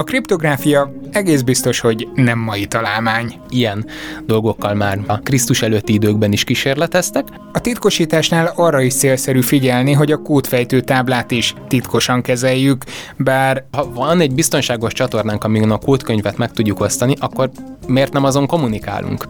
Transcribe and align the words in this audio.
A 0.00 0.04
kriptográfia 0.04 0.92
egész 1.10 1.40
biztos, 1.40 1.80
hogy 1.80 2.08
nem 2.14 2.38
mai 2.38 2.66
találmány. 2.66 3.34
Ilyen 3.48 3.86
dolgokkal 4.26 4.74
már 4.74 4.98
a 5.06 5.18
Krisztus 5.18 5.62
előtti 5.62 5.92
időkben 5.92 6.32
is 6.32 6.44
kísérleteztek. 6.44 7.24
A 7.52 7.60
titkosításnál 7.60 8.52
arra 8.56 8.80
is 8.80 8.94
célszerű 8.94 9.40
figyelni, 9.40 9.92
hogy 9.92 10.12
a 10.12 10.16
kódfejtő 10.16 10.80
táblát 10.80 11.30
is 11.30 11.54
titkosan 11.68 12.22
kezeljük, 12.22 12.84
bár... 13.16 13.64
Ha 13.72 13.92
van 13.92 14.20
egy 14.20 14.34
biztonságos 14.34 14.92
csatornánk, 14.92 15.44
amin 15.44 15.70
a 15.70 15.78
kódkönyvet 15.78 16.36
meg 16.36 16.52
tudjuk 16.52 16.80
osztani, 16.80 17.14
akkor 17.18 17.50
miért 17.86 18.12
nem 18.12 18.24
azon 18.24 18.46
kommunikálunk? 18.46 19.24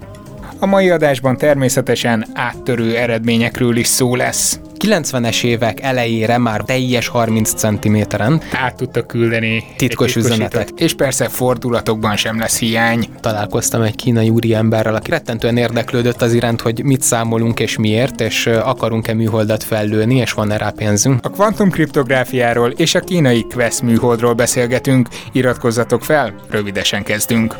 A 0.58 0.66
mai 0.66 0.90
adásban 0.90 1.36
természetesen 1.36 2.26
áttörő 2.34 2.96
eredményekről 2.96 3.76
is 3.76 3.86
szó 3.86 4.14
lesz. 4.14 4.60
90-es 4.84 5.44
évek 5.44 5.80
elejére 5.80 6.38
már 6.38 6.60
teljes 6.60 7.08
30 7.08 7.52
cm-en 7.52 8.42
át 8.52 8.76
tudta 8.76 9.06
küldeni 9.06 9.64
titkos 9.76 10.16
üzenetek. 10.16 10.68
És 10.76 10.94
persze 10.94 11.28
fordulatokban 11.28 12.16
sem 12.16 12.38
lesz 12.38 12.58
hiány. 12.58 13.08
Találkoztam 13.20 13.82
egy 13.82 13.96
kínai 13.96 14.28
úriemberrel, 14.28 14.94
aki 14.94 15.10
rettentően 15.10 15.56
érdeklődött 15.56 16.22
az 16.22 16.32
iránt, 16.32 16.60
hogy 16.60 16.84
mit 16.84 17.02
számolunk 17.02 17.60
és 17.60 17.78
miért, 17.78 18.20
és 18.20 18.46
akarunk-e 18.46 19.14
műholdat 19.14 19.62
fellőni, 19.62 20.16
és 20.16 20.32
van-e 20.32 20.56
rá 20.56 20.70
pénzünk. 20.70 21.24
A 21.24 21.30
kvantumkriptográfiáról 21.30 22.70
és 22.70 22.94
a 22.94 23.00
kínai 23.00 23.46
Quest 23.54 23.82
műholdról 23.82 24.34
beszélgetünk. 24.34 25.08
Iratkozzatok 25.32 26.04
fel, 26.04 26.34
rövidesen 26.50 27.02
kezdünk. 27.02 27.56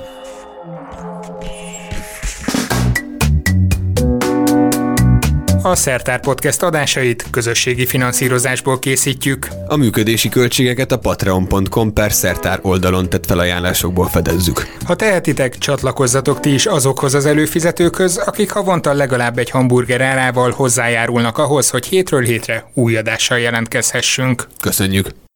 A 5.62 5.74
Szertár 5.74 6.20
Podcast 6.20 6.62
adásait 6.62 7.27
közösségi 7.30 7.87
finanszírozásból 7.87 8.78
készítjük. 8.78 9.48
A 9.66 9.77
működési 9.77 10.28
költségeket 10.28 10.92
a 10.92 10.98
patreon.com 10.98 11.92
per 11.92 12.12
szertár 12.12 12.59
oldalon 12.62 13.09
tett 13.09 13.27
felajánlásokból 13.27 14.09
fedezzük. 14.09 14.66
Ha 14.84 14.94
tehetitek, 14.97 15.58
csatlakozzatok 15.58 16.41
ti 16.41 16.52
is 16.52 16.67
azokhoz 16.67 17.14
az 17.14 17.27
előfizetőkhöz, 17.27 18.17
akik 18.17 18.50
havonta 18.50 18.92
legalább 18.92 19.39
egy 19.39 19.50
hamburger 19.50 20.00
árával 20.00 20.50
hozzájárulnak 20.50 21.39
ahhoz, 21.39 21.70
hogy 21.70 21.86
hétről 21.86 22.22
hétre 22.22 22.70
új 22.74 22.97
adással 22.97 23.39
jelentkezhessünk. 23.39 24.47
Köszönjük! 24.61 25.30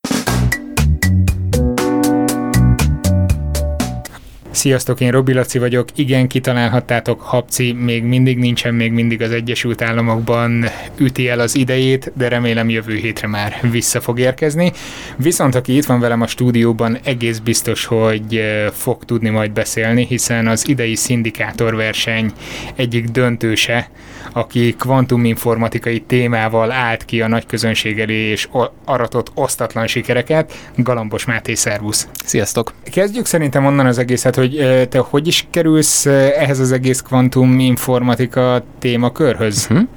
Sziasztok, 4.54 5.00
én 5.00 5.10
Robi 5.10 5.32
Laci 5.32 5.58
vagyok. 5.58 5.88
Igen, 5.94 6.28
kitalálhattátok, 6.28 7.20
Habci 7.20 7.72
még 7.72 8.02
mindig 8.02 8.38
nincsen, 8.38 8.74
még 8.74 8.92
mindig 8.92 9.22
az 9.22 9.30
Egyesült 9.30 9.82
Államokban 9.82 10.64
üti 10.96 11.28
el 11.28 11.40
az 11.40 11.56
idejét, 11.56 12.12
de 12.16 12.28
remélem 12.28 12.68
jövő 12.68 12.94
hétre 12.94 13.28
már 13.28 13.58
vissza 13.70 14.00
fog 14.00 14.18
érkezni. 14.18 14.72
Viszont 15.16 15.54
aki 15.54 15.76
itt 15.76 15.84
van 15.84 16.00
velem 16.00 16.22
a 16.22 16.26
stúdióban, 16.26 16.98
egész 17.04 17.38
biztos, 17.38 17.84
hogy 17.84 18.42
fog 18.72 19.04
tudni 19.04 19.28
majd 19.28 19.50
beszélni, 19.50 20.06
hiszen 20.06 20.46
az 20.46 20.68
idei 20.68 20.94
szindikátorverseny 20.94 22.32
egyik 22.74 23.04
döntőse, 23.04 23.90
aki 24.32 24.74
kvantuminformatikai 24.78 26.00
témával 26.00 26.70
állt 26.70 27.04
ki 27.04 27.20
a 27.20 27.28
nagy 27.28 27.46
közönség 27.46 28.00
elé 28.00 28.30
és 28.30 28.48
aratott 28.84 29.30
osztatlan 29.34 29.86
sikereket. 29.86 30.70
Galambos 30.76 31.24
Máté, 31.24 31.54
szervusz! 31.54 32.08
Sziasztok! 32.24 32.72
Kezdjük 32.92 33.26
szerintem 33.26 33.64
onnan 33.64 33.86
az 33.86 33.98
egészet, 33.98 34.34
hogy 34.34 34.43
te 34.88 34.98
hogy 34.98 35.26
is 35.26 35.46
kerülsz 35.50 36.06
ehhez 36.06 36.58
az 36.58 36.72
egész 36.72 37.00
kvantuminformatika 37.00 38.64
témakörhöz? 38.78 39.66
Uh-huh. 39.70 39.88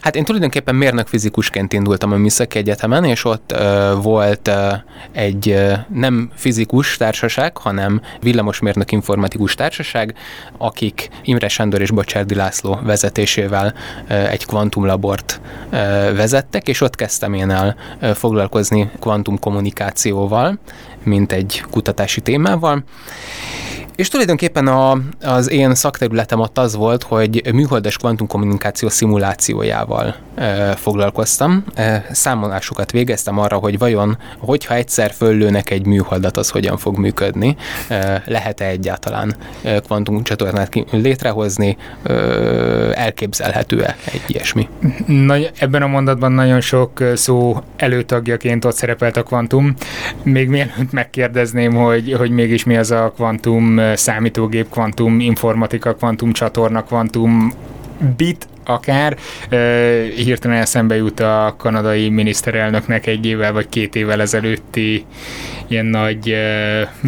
Hát 0.00 0.16
én 0.16 0.24
tulajdonképpen 0.24 0.74
mérnök 0.74 1.06
fizikusként 1.06 1.72
indultam 1.72 2.12
a 2.12 2.16
Műszaki 2.16 2.58
Egyetemen, 2.58 3.04
és 3.04 3.24
ott 3.24 3.52
uh, 3.52 4.02
volt 4.02 4.48
uh, 4.48 4.72
egy 5.12 5.48
uh, 5.48 5.72
nem 5.88 6.30
fizikus 6.34 6.96
társaság, 6.96 7.56
hanem 7.56 8.00
villamosmérnök 8.20 8.92
informatikus 8.92 9.54
társaság, 9.54 10.14
akik 10.58 11.08
Imre 11.24 11.48
Sándor 11.48 11.80
és 11.80 11.90
Bocsárdi 11.90 12.34
László 12.34 12.78
vezetésével 12.82 13.74
uh, 14.08 14.30
egy 14.30 14.46
kvantumlabort 14.46 15.40
uh, 15.64 15.70
vezettek, 16.16 16.68
és 16.68 16.80
ott 16.80 16.94
kezdtem 16.94 17.34
én 17.34 17.50
el 17.50 17.76
uh, 18.02 18.10
foglalkozni 18.10 18.90
kvantumkommunikációval, 19.00 20.58
mint 21.02 21.32
egy 21.32 21.64
kutatási 21.70 22.20
témával. 22.20 22.84
És 23.96 24.08
tulajdonképpen 24.08 24.66
a, 24.66 24.98
az 25.20 25.50
én 25.50 25.74
szakterületem 25.74 26.40
ott 26.40 26.58
az 26.58 26.76
volt, 26.76 27.02
hogy 27.02 27.42
műholdas 27.52 27.96
kvantumkommunikáció 27.96 28.88
szimulációjával 28.88 30.14
e, 30.34 30.74
foglalkoztam. 30.74 31.64
E, 31.74 32.06
számolásokat 32.12 32.90
végeztem 32.90 33.38
arra, 33.38 33.56
hogy 33.56 33.78
vajon, 33.78 34.18
hogyha 34.38 34.74
egyszer 34.74 35.10
föllőnek 35.10 35.70
egy 35.70 35.86
műholdat, 35.86 36.36
az 36.36 36.50
hogyan 36.50 36.76
fog 36.76 36.98
működni, 36.98 37.56
e, 37.88 38.22
lehet-e 38.26 38.64
egyáltalán 38.64 39.34
kvantumcsatornát 39.84 40.74
létrehozni, 40.90 41.76
e, 42.02 42.12
elképzelhető-e 42.94 43.96
egy 44.04 44.22
ilyesmi. 44.26 44.68
Nagy, 45.06 45.50
ebben 45.58 45.82
a 45.82 45.86
mondatban 45.86 46.32
nagyon 46.32 46.60
sok 46.60 47.02
szó 47.14 47.62
előtagjaként 47.76 48.64
ott 48.64 48.76
szerepelt 48.76 49.16
a 49.16 49.22
kvantum. 49.22 49.74
Még 50.22 50.48
mielőtt 50.48 50.92
megkérdezném, 50.92 51.74
hogy, 51.74 52.12
hogy 52.12 52.30
mégis 52.30 52.64
mi 52.64 52.76
az 52.76 52.90
a 52.90 53.12
kvantum 53.14 53.84
számítógép, 53.94 54.68
kvantum 54.70 55.20
informatika, 55.20 55.94
kvantum 55.94 56.32
csatorna, 56.32 56.82
kvantum 56.82 57.52
bit, 58.16 58.48
akár. 58.64 59.16
Hirtelen 60.16 60.60
eszembe 60.60 60.96
jut 60.96 61.20
a 61.20 61.54
kanadai 61.58 62.08
miniszterelnöknek 62.08 63.06
egy 63.06 63.26
évvel 63.26 63.52
vagy 63.52 63.68
két 63.68 63.94
évvel 63.96 64.20
ezelőtti 64.20 65.04
ilyen 65.66 65.86
nagy 65.86 66.36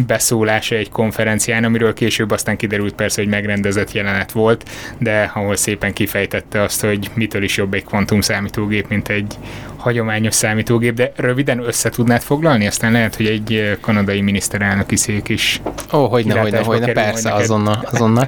beszólása 0.07 0.75
egy 0.75 0.89
konferencián, 0.89 1.63
amiről 1.63 1.93
később 1.93 2.31
aztán 2.31 2.57
kiderült 2.57 2.93
persze, 2.93 3.21
hogy 3.21 3.29
megrendezett 3.29 3.91
jelenet 3.91 4.31
volt, 4.31 4.69
de 4.97 5.31
ahol 5.33 5.55
szépen 5.55 5.93
kifejtette 5.93 6.61
azt, 6.61 6.81
hogy 6.81 7.09
mitől 7.13 7.43
is 7.43 7.57
jobb 7.57 7.73
egy 7.73 7.85
kvantum 7.85 8.21
számítógép, 8.21 8.87
mint 8.87 9.09
egy 9.09 9.33
hagyományos 9.79 10.35
számítógép, 10.35 10.93
de 10.93 11.11
röviden 11.15 11.59
össze 11.59 11.89
tudnád 11.89 12.21
foglalni? 12.21 12.67
Aztán 12.67 12.91
lehet, 12.91 13.15
hogy 13.15 13.25
egy 13.25 13.77
kanadai 13.81 14.21
miniszterelnöki 14.21 14.95
szék 14.95 15.29
is. 15.29 15.61
Ó, 15.93 15.97
oh, 15.97 16.09
hogyne, 16.09 16.39
hogyne, 16.39 16.59
hogyne, 16.63 16.91
persze, 16.91 17.33
azonnal. 17.33 17.87
azonnal. 17.91 18.27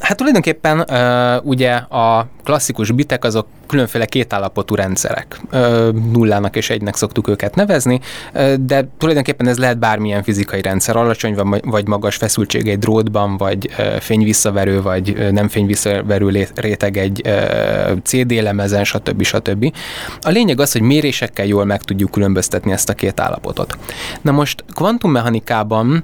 hát 0.00 0.16
tulajdonképpen 0.16 0.86
ugye 1.44 1.72
a 1.74 2.28
klasszikus 2.44 2.90
bitek 2.90 3.24
azok 3.24 3.46
különféle 3.66 4.04
kétállapotú 4.04 4.74
rendszerek. 4.74 5.40
Nullának 6.12 6.56
és 6.56 6.70
egynek 6.70 6.96
szoktuk 6.96 7.28
őket 7.28 7.54
nevezni, 7.54 8.00
de 8.60 8.88
tulajdonképpen 8.98 9.48
ez 9.48 9.58
lehet 9.58 9.78
bármilyen 9.78 10.22
fizikai 10.22 10.62
rendszer, 10.62 10.96
alacsony 10.96 11.60
vagy 11.62 11.86
magas 11.86 12.16
feszültség 12.16 12.68
egy 12.68 12.78
drótban, 12.78 13.36
vagy 13.36 13.70
fényvisszaverő, 14.00 14.82
vagy 14.82 15.32
nem 15.32 15.48
fényvisszaverő 15.48 16.48
réteg 16.54 16.96
egy 16.96 17.22
CD 18.02 18.32
lemezen, 18.32 18.84
stb. 18.84 19.22
stb. 19.22 19.74
A 20.20 20.30
lényeg 20.30 20.55
az, 20.60 20.72
hogy 20.72 20.80
mérésekkel 20.80 21.46
jól 21.46 21.64
meg 21.64 21.82
tudjuk 21.82 22.10
különböztetni 22.10 22.72
ezt 22.72 22.88
a 22.88 22.94
két 22.94 23.20
állapotot. 23.20 23.78
Na 24.22 24.30
most 24.32 24.64
kvantummechanikában 24.74 26.02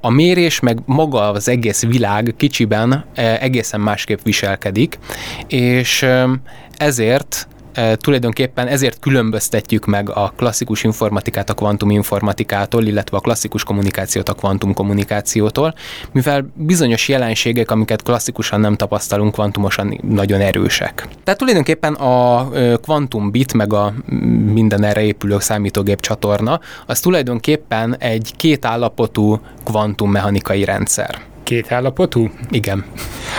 a 0.00 0.10
mérés 0.10 0.60
meg 0.60 0.78
maga 0.84 1.30
az 1.30 1.48
egész 1.48 1.82
világ 1.82 2.34
kicsiben 2.36 3.04
egészen 3.14 3.80
másképp 3.80 4.18
viselkedik, 4.22 4.98
és 5.46 6.06
ezért 6.76 7.48
tulajdonképpen 7.94 8.66
ezért 8.66 8.98
különböztetjük 9.00 9.86
meg 9.86 10.10
a 10.10 10.32
klasszikus 10.36 10.84
informatikát 10.84 11.50
a 11.50 11.54
kvantum 11.54 11.90
informatikától, 11.90 12.84
illetve 12.84 13.16
a 13.16 13.20
klasszikus 13.20 13.64
kommunikációt 13.64 14.28
a 14.28 14.34
kvantum 14.34 14.74
kommunikációtól, 14.74 15.74
mivel 16.12 16.50
bizonyos 16.54 17.08
jelenségek, 17.08 17.70
amiket 17.70 18.02
klasszikusan 18.02 18.60
nem 18.60 18.76
tapasztalunk, 18.76 19.32
kvantumosan 19.32 20.00
nagyon 20.08 20.40
erősek. 20.40 21.08
Tehát 21.24 21.40
tulajdonképpen 21.40 21.94
a 21.94 22.48
kvantum 22.82 23.30
bit, 23.30 23.52
meg 23.52 23.72
a 23.72 23.94
minden 24.52 24.84
erre 24.84 25.02
épülő 25.02 25.38
számítógép 25.38 26.00
csatorna, 26.00 26.60
az 26.86 27.00
tulajdonképpen 27.00 27.96
egy 27.98 28.32
két 28.36 28.64
állapotú 28.64 29.40
kvantummechanikai 29.64 30.64
rendszer. 30.64 31.20
Két 31.48 31.72
állapotú? 31.72 32.30
Igen. 32.50 32.84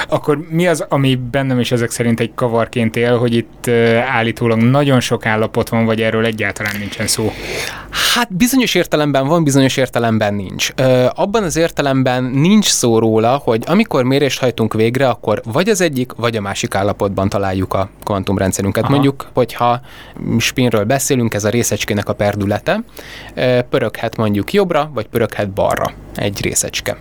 Akkor 0.08 0.40
mi 0.50 0.68
az, 0.68 0.86
ami 0.90 1.16
bennem 1.16 1.60
is 1.60 1.72
ezek 1.72 1.92
szerint 1.92 2.20
egy 2.20 2.32
kavarként 2.36 2.96
él, 2.96 3.18
hogy 3.18 3.36
itt 3.36 3.68
állítólag 4.12 4.62
nagyon 4.62 5.00
sok 5.00 5.26
állapot 5.26 5.70
van, 5.70 5.86
vagy 5.86 6.02
erről 6.02 6.26
egyáltalán 6.26 6.76
nincsen 6.80 7.08
szó? 7.08 7.32
Hát 8.16 8.36
bizonyos 8.36 8.76
értelemben 8.76 9.28
van, 9.28 9.44
bizonyos 9.44 9.78
értelemben 9.78 10.34
nincs. 10.34 10.70
Ö, 10.76 11.06
abban 11.16 11.44
az 11.44 11.56
értelemben 11.56 12.24
nincs 12.24 12.66
szó 12.66 13.00
róla, 13.00 13.42
hogy 13.44 13.64
amikor 13.66 14.04
mérést 14.04 14.40
hajtunk 14.40 14.74
végre, 14.74 15.10
akkor 15.10 15.42
vagy 15.46 15.70
az 15.70 15.82
egyik, 15.82 16.12
vagy 16.12 16.36
a 16.36 16.42
másik 16.42 16.76
állapotban 16.76 17.30
találjuk 17.30 17.74
a 17.74 17.90
kvantumrendszerünket. 18.04 18.84
Aha. 18.84 18.92
Mondjuk, 18.92 19.30
hogyha 19.34 19.82
spinről 20.38 20.84
beszélünk, 20.84 21.34
ez 21.34 21.44
a 21.44 21.50
részecskének 21.50 22.10
a 22.10 22.14
perdülete, 22.14 22.84
pöröghet 23.70 24.18
mondjuk 24.18 24.54
jobbra, 24.54 24.92
vagy 24.94 25.08
pöröghet 25.08 25.50
balra 25.50 25.92
egy 26.16 26.42
részecske. 26.42 26.98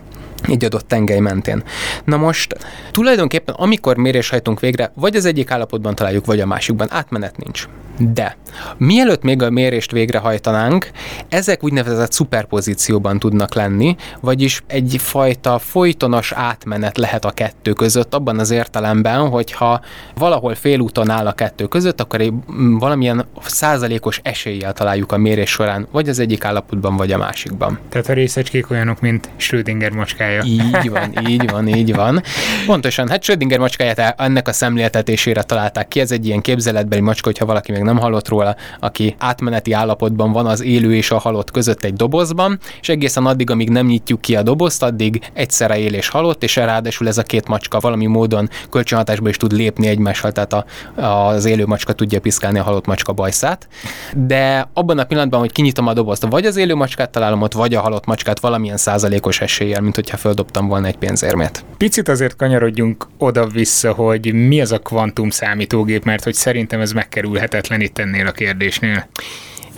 Egy 0.47 0.65
adott 0.65 0.87
tengely 0.87 1.19
mentén. 1.19 1.63
Na 2.03 2.17
most 2.17 2.55
tulajdonképpen 2.91 3.55
amikor 3.55 3.97
mérés 3.97 4.29
hajtunk 4.29 4.59
végre, 4.59 4.91
vagy 4.95 5.15
az 5.15 5.25
egyik 5.25 5.51
állapotban 5.51 5.95
találjuk, 5.95 6.25
vagy 6.25 6.39
a 6.39 6.45
másikban, 6.45 6.87
átmenet 6.91 7.37
nincs. 7.37 7.67
De 7.97 8.37
mielőtt 8.77 9.23
még 9.23 9.41
a 9.41 9.49
mérést 9.49 9.91
végrehajtanánk, 9.91 10.89
ezek 11.29 11.63
úgynevezett 11.63 12.11
szuperpozícióban 12.11 13.19
tudnak 13.19 13.53
lenni, 13.53 13.95
vagyis 14.19 14.63
egyfajta 14.67 15.59
folytonos 15.59 16.31
átmenet 16.31 16.97
lehet 16.97 17.25
a 17.25 17.31
kettő 17.31 17.73
között, 17.73 18.13
abban 18.13 18.39
az 18.39 18.51
értelemben, 18.51 19.29
hogyha 19.29 19.81
valahol 20.15 20.55
félúton 20.55 21.09
áll 21.09 21.27
a 21.27 21.31
kettő 21.31 21.67
között, 21.67 22.01
akkor 22.01 22.21
egy 22.21 22.33
valamilyen 22.79 23.25
százalékos 23.41 24.19
eséllyel 24.23 24.73
találjuk 24.73 25.11
a 25.11 25.17
mérés 25.17 25.49
során, 25.49 25.87
vagy 25.91 26.09
az 26.09 26.19
egyik 26.19 26.43
állapotban, 26.43 26.95
vagy 26.95 27.11
a 27.11 27.17
másikban. 27.17 27.79
Tehát 27.89 28.09
a 28.09 28.13
részecskék 28.13 28.69
olyanok, 28.69 29.01
mint 29.01 29.29
Schrödinger 29.35 29.91
macskája. 29.91 30.28
Így 30.43 30.89
van, 30.89 31.27
így 31.27 31.49
van, 31.49 31.67
így 31.67 31.95
van. 31.95 32.21
Pontosan, 32.65 33.09
hát 33.09 33.23
Schrödinger 33.23 33.59
macskáját 33.59 34.19
ennek 34.21 34.47
a 34.47 34.53
szemléltetésére 34.53 35.43
találták 35.43 35.87
ki, 35.87 35.99
ez 35.99 36.11
egy 36.11 36.25
ilyen 36.25 36.41
képzeletbeli 36.41 37.01
macska, 37.01 37.27
hogyha 37.27 37.45
valaki 37.45 37.71
még 37.71 37.81
nem 37.81 37.97
hallott 37.97 38.27
róla, 38.27 38.55
aki 38.79 39.15
átmeneti 39.17 39.71
állapotban 39.71 40.31
van 40.31 40.45
az 40.45 40.61
élő 40.63 40.95
és 40.95 41.11
a 41.11 41.17
halott 41.17 41.51
között 41.51 41.83
egy 41.83 41.93
dobozban, 41.93 42.59
és 42.81 42.89
egészen 42.89 43.25
addig, 43.25 43.49
amíg 43.49 43.69
nem 43.69 43.85
nyitjuk 43.85 44.21
ki 44.21 44.35
a 44.35 44.41
dobozt, 44.41 44.83
addig 44.83 45.21
egyszerre 45.33 45.77
él 45.77 45.93
és 45.93 46.09
halott, 46.09 46.43
és 46.43 46.55
ráadásul 46.55 47.07
ez 47.07 47.17
a 47.17 47.23
két 47.23 47.47
macska 47.47 47.79
valami 47.79 48.05
módon 48.05 48.49
kölcsönhatásba 48.69 49.29
is 49.29 49.37
tud 49.37 49.51
lépni 49.51 49.87
egymással, 49.87 50.31
tehát 50.31 50.53
a, 50.53 50.65
az 51.01 51.45
élő 51.45 51.65
macska 51.65 51.93
tudja 51.93 52.19
piszkálni 52.19 52.59
a 52.59 52.63
halott 52.63 52.85
macska 52.85 53.13
bajszát. 53.13 53.67
De 54.13 54.69
abban 54.73 54.99
a 54.99 55.03
pillanatban, 55.03 55.39
hogy 55.39 55.51
kinyitom 55.51 55.87
a 55.87 55.93
dobozt, 55.93 56.25
vagy 56.29 56.45
az 56.45 56.55
élő 56.55 56.75
macskát 56.75 57.09
találom 57.09 57.41
ott, 57.41 57.53
vagy 57.53 57.73
a 57.73 57.81
halott 57.81 58.05
macskát 58.05 58.39
valamilyen 58.39 58.77
százalékos 58.77 59.41
eséllyel, 59.41 59.81
mint 59.81 59.95
hogyha 59.95 60.17
földobtam 60.19 60.67
volna 60.67 60.87
egy 60.87 60.97
pénzérmét. 60.97 61.65
Picit 61.77 62.09
azért 62.09 62.35
kanyarodjunk 62.35 63.07
oda-vissza, 63.17 63.91
hogy 63.91 64.33
mi 64.33 64.61
az 64.61 64.71
a 64.71 64.79
kvantum 64.79 65.29
számítógép, 65.29 66.03
mert 66.03 66.23
hogy 66.23 66.33
szerintem 66.33 66.81
ez 66.81 66.91
megkerülhetetlen 66.91 67.81
itt 67.81 67.97
ennél 67.97 68.27
a 68.27 68.31
kérdésnél. 68.31 69.09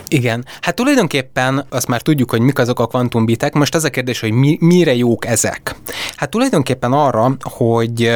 Igen, 0.08 0.46
hát 0.62 0.76
tulajdonképpen 0.76 1.66
azt 1.70 1.88
már 1.88 2.02
tudjuk, 2.02 2.30
hogy 2.30 2.42
mik 2.42 2.60
azok 2.60 2.80
a 2.80 2.88
kvantumbitek. 2.88 3.54
Most 3.54 3.76
az 3.76 3.84
a 3.84 3.90
kérdés, 3.90 4.20
hogy 4.20 4.32
mi, 4.32 4.58
mire 4.60 4.96
jók 4.96 5.26
ezek. 5.26 5.76
Hát 6.16 6.30
tulajdonképpen 6.30 6.92
arra, 6.92 7.36
hogy 7.40 8.12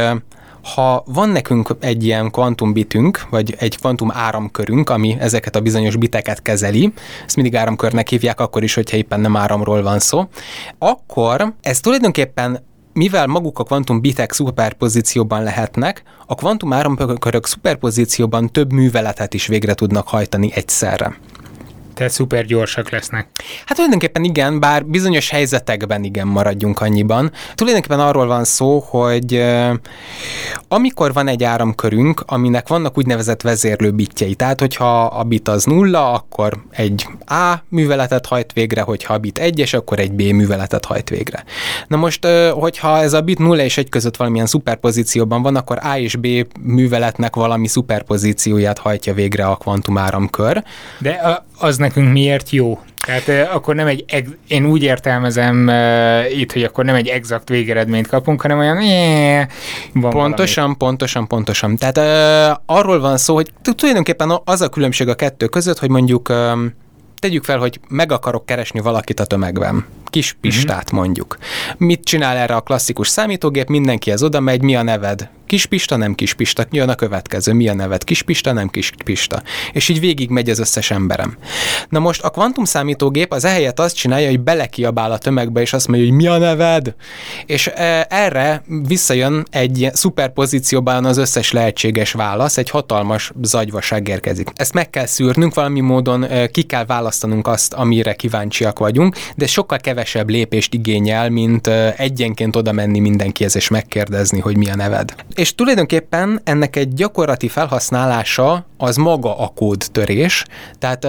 ha 0.73 1.03
van 1.05 1.29
nekünk 1.29 1.75
egy 1.79 2.03
ilyen 2.03 2.31
kvantumbitünk, 2.31 3.29
vagy 3.29 3.55
egy 3.57 3.77
kvantum 3.77 4.11
áramkörünk, 4.13 4.89
ami 4.89 5.15
ezeket 5.19 5.55
a 5.55 5.61
bizonyos 5.61 5.95
biteket 5.95 6.41
kezeli, 6.41 6.93
ezt 7.25 7.35
mindig 7.35 7.55
áramkörnek 7.55 8.07
hívják, 8.07 8.39
akkor 8.39 8.63
is, 8.63 8.73
hogyha 8.73 8.97
éppen 8.97 9.19
nem 9.19 9.35
áramról 9.35 9.81
van 9.81 9.99
szó, 9.99 10.27
akkor 10.77 11.53
ez 11.61 11.79
tulajdonképpen 11.79 12.63
mivel 12.93 13.27
maguk 13.27 13.59
a 13.59 13.63
kvantum 13.63 14.01
bitek 14.01 14.31
szuperpozícióban 14.31 15.43
lehetnek, 15.43 16.03
a 16.25 16.35
kvantum 16.35 16.73
áramkörök 16.73 17.45
szuperpozícióban 17.45 18.51
több 18.51 18.71
műveletet 18.71 19.33
is 19.33 19.47
végre 19.47 19.73
tudnak 19.73 20.07
hajtani 20.07 20.51
egyszerre. 20.53 21.17
Tehát 21.95 22.11
szuper 22.11 22.45
gyorsak 22.45 22.89
lesznek. 22.89 23.27
Hát 23.65 23.75
tulajdonképpen 23.75 24.23
igen, 24.23 24.59
bár 24.59 24.85
bizonyos 24.85 25.29
helyzetekben 25.29 26.03
igen 26.03 26.27
maradjunk 26.27 26.79
annyiban. 26.79 27.31
Tulajdonképpen 27.53 27.99
arról 27.99 28.27
van 28.27 28.43
szó, 28.43 28.79
hogy 28.79 29.43
amikor 30.67 31.13
van 31.13 31.27
egy 31.27 31.43
áramkörünk, 31.43 32.23
aminek 32.25 32.67
vannak 32.67 32.97
úgynevezett 32.97 33.41
vezérlő 33.41 33.91
bitjei, 33.91 34.35
tehát 34.35 34.59
hogyha 34.59 35.05
a 35.05 35.23
bit 35.23 35.47
az 35.47 35.63
nulla, 35.63 36.11
akkor 36.11 36.53
egy 36.71 37.07
A 37.25 37.53
műveletet 37.69 38.25
hajt 38.25 38.53
végre, 38.53 38.81
hogyha 38.81 39.13
a 39.13 39.17
bit 39.17 39.37
egyes, 39.37 39.73
akkor 39.73 39.99
egy 39.99 40.11
B 40.11 40.21
műveletet 40.21 40.85
hajt 40.85 41.09
végre. 41.09 41.43
Na 41.87 41.97
most, 41.97 42.27
hogyha 42.53 42.97
ez 42.97 43.13
a 43.13 43.21
bit 43.21 43.39
nulla 43.39 43.63
és 43.63 43.77
egy 43.77 43.89
között 43.89 44.15
valamilyen 44.15 44.45
szuperpozícióban 44.45 45.41
van, 45.41 45.55
akkor 45.55 45.79
A 45.81 45.97
és 45.97 46.15
B 46.15 46.27
műveletnek 46.59 47.35
valami 47.35 47.67
szuperpozícióját 47.67 48.77
hajtja 48.77 49.13
végre 49.13 49.45
a 49.45 49.55
kvantum 49.55 49.97
áramkör. 49.97 50.63
De 50.99 51.43
az 51.57 51.77
nekünk 51.87 52.11
miért 52.11 52.49
jó? 52.49 52.79
Tehát 53.05 53.51
akkor 53.53 53.75
nem 53.75 53.87
egy, 53.87 54.05
én 54.47 54.65
úgy 54.65 54.83
értelmezem 54.83 55.67
uh, 55.67 56.39
itt, 56.39 56.51
hogy 56.51 56.63
akkor 56.63 56.85
nem 56.85 56.95
egy 56.95 57.07
exakt 57.07 57.49
végeredményt 57.49 58.07
kapunk, 58.07 58.41
hanem 58.41 58.57
olyan 58.57 58.77
van 59.93 60.09
Pontosan, 60.11 60.63
valami. 60.63 60.75
pontosan, 60.77 61.27
pontosan. 61.27 61.75
Tehát 61.75 61.97
uh, 61.97 62.77
arról 62.77 62.99
van 62.99 63.17
szó, 63.17 63.33
hogy 63.33 63.49
tulajdonképpen 63.75 64.41
az 64.43 64.61
a 64.61 64.69
különbség 64.69 65.07
a 65.07 65.15
kettő 65.15 65.47
között, 65.47 65.79
hogy 65.79 65.89
mondjuk 65.89 66.29
um, 66.29 66.73
tegyük 67.19 67.43
fel, 67.43 67.57
hogy 67.57 67.79
meg 67.87 68.11
akarok 68.11 68.45
keresni 68.45 68.79
valakit 68.79 69.19
a 69.19 69.25
tömegben. 69.25 69.85
Kis 70.09 70.37
pistát 70.41 70.91
mondjuk. 70.91 71.37
Mit 71.77 72.03
csinál 72.03 72.37
erre 72.37 72.55
a 72.55 72.61
klasszikus 72.61 73.07
számítógép? 73.07 73.67
Mindenki 73.67 74.11
ez 74.11 74.23
oda 74.23 74.39
megy, 74.39 74.61
mi 74.61 74.75
a 74.75 74.81
neved? 74.81 75.29
Kispista, 75.45 75.95
nem 75.95 76.15
Kispista, 76.15 76.65
jön 76.71 76.89
a 76.89 76.95
következő, 76.95 77.53
mi 77.53 77.67
a 77.67 77.73
neved? 77.73 78.03
Kispista, 78.03 78.53
nem 78.53 78.67
Kispista. 78.67 79.41
És 79.71 79.89
így 79.89 79.99
végig 79.99 80.29
megy 80.29 80.49
az 80.49 80.59
összes 80.59 80.91
emberem. 80.91 81.37
Na 81.89 81.99
most 81.99 82.23
a 82.23 82.29
kvantum 82.29 82.63
számítógép 82.63 83.33
az 83.33 83.45
ehelyett 83.45 83.79
azt 83.79 83.95
csinálja, 83.95 84.29
hogy 84.29 84.39
belekiabál 84.39 85.11
a 85.11 85.17
tömegbe, 85.17 85.61
és 85.61 85.73
azt 85.73 85.87
mondja, 85.87 86.07
hogy 86.07 86.15
mi 86.15 86.27
a 86.27 86.37
neved? 86.37 86.95
És 87.45 87.67
e, 87.67 88.07
erre 88.09 88.63
visszajön 88.87 89.45
egy 89.49 89.89
szuperpozícióban 89.93 91.05
az 91.05 91.17
összes 91.17 91.51
lehetséges 91.51 92.11
válasz, 92.11 92.57
egy 92.57 92.69
hatalmas 92.69 93.31
zagyvaság 93.41 94.07
érkezik. 94.07 94.49
Ezt 94.55 94.73
meg 94.73 94.89
kell 94.89 95.05
szűrnünk, 95.05 95.53
valami 95.53 95.79
módon 95.79 96.23
e, 96.23 96.47
ki 96.47 96.61
kell 96.61 96.85
választanunk 96.85 97.47
azt, 97.47 97.73
amire 97.73 98.13
kíváncsiak 98.13 98.79
vagyunk, 98.79 99.15
de 99.35 99.47
sokkal 99.47 99.77
kevesebb 99.77 100.03
lépést 100.13 100.73
igényel, 100.73 101.29
mint 101.29 101.67
egyenként 101.97 102.55
oda 102.55 102.71
menni 102.71 102.99
mindenkihez 102.99 103.55
és 103.55 103.67
megkérdezni, 103.67 104.39
hogy 104.39 104.57
mi 104.57 104.69
a 104.69 104.75
neved. 104.75 105.15
És 105.35 105.55
tulajdonképpen 105.55 106.41
ennek 106.43 106.75
egy 106.75 106.93
gyakorlati 106.93 107.47
felhasználása 107.47 108.65
az 108.77 108.95
maga 108.95 109.37
a 109.37 109.47
kódtörés. 109.47 110.45
Tehát 110.79 111.07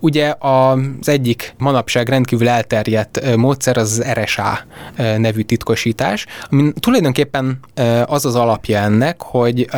ugye 0.00 0.34
az 0.38 1.08
egyik 1.08 1.54
manapság 1.58 2.08
rendkívül 2.08 2.48
elterjedt 2.48 3.36
módszer 3.36 3.76
az 3.76 4.04
RSA 4.12 4.58
nevű 4.96 5.40
titkosítás, 5.40 6.26
ami 6.50 6.72
tulajdonképpen 6.80 7.58
az 8.04 8.24
az 8.24 8.34
alapja 8.34 8.78
ennek, 8.78 9.22
hogy 9.22 9.68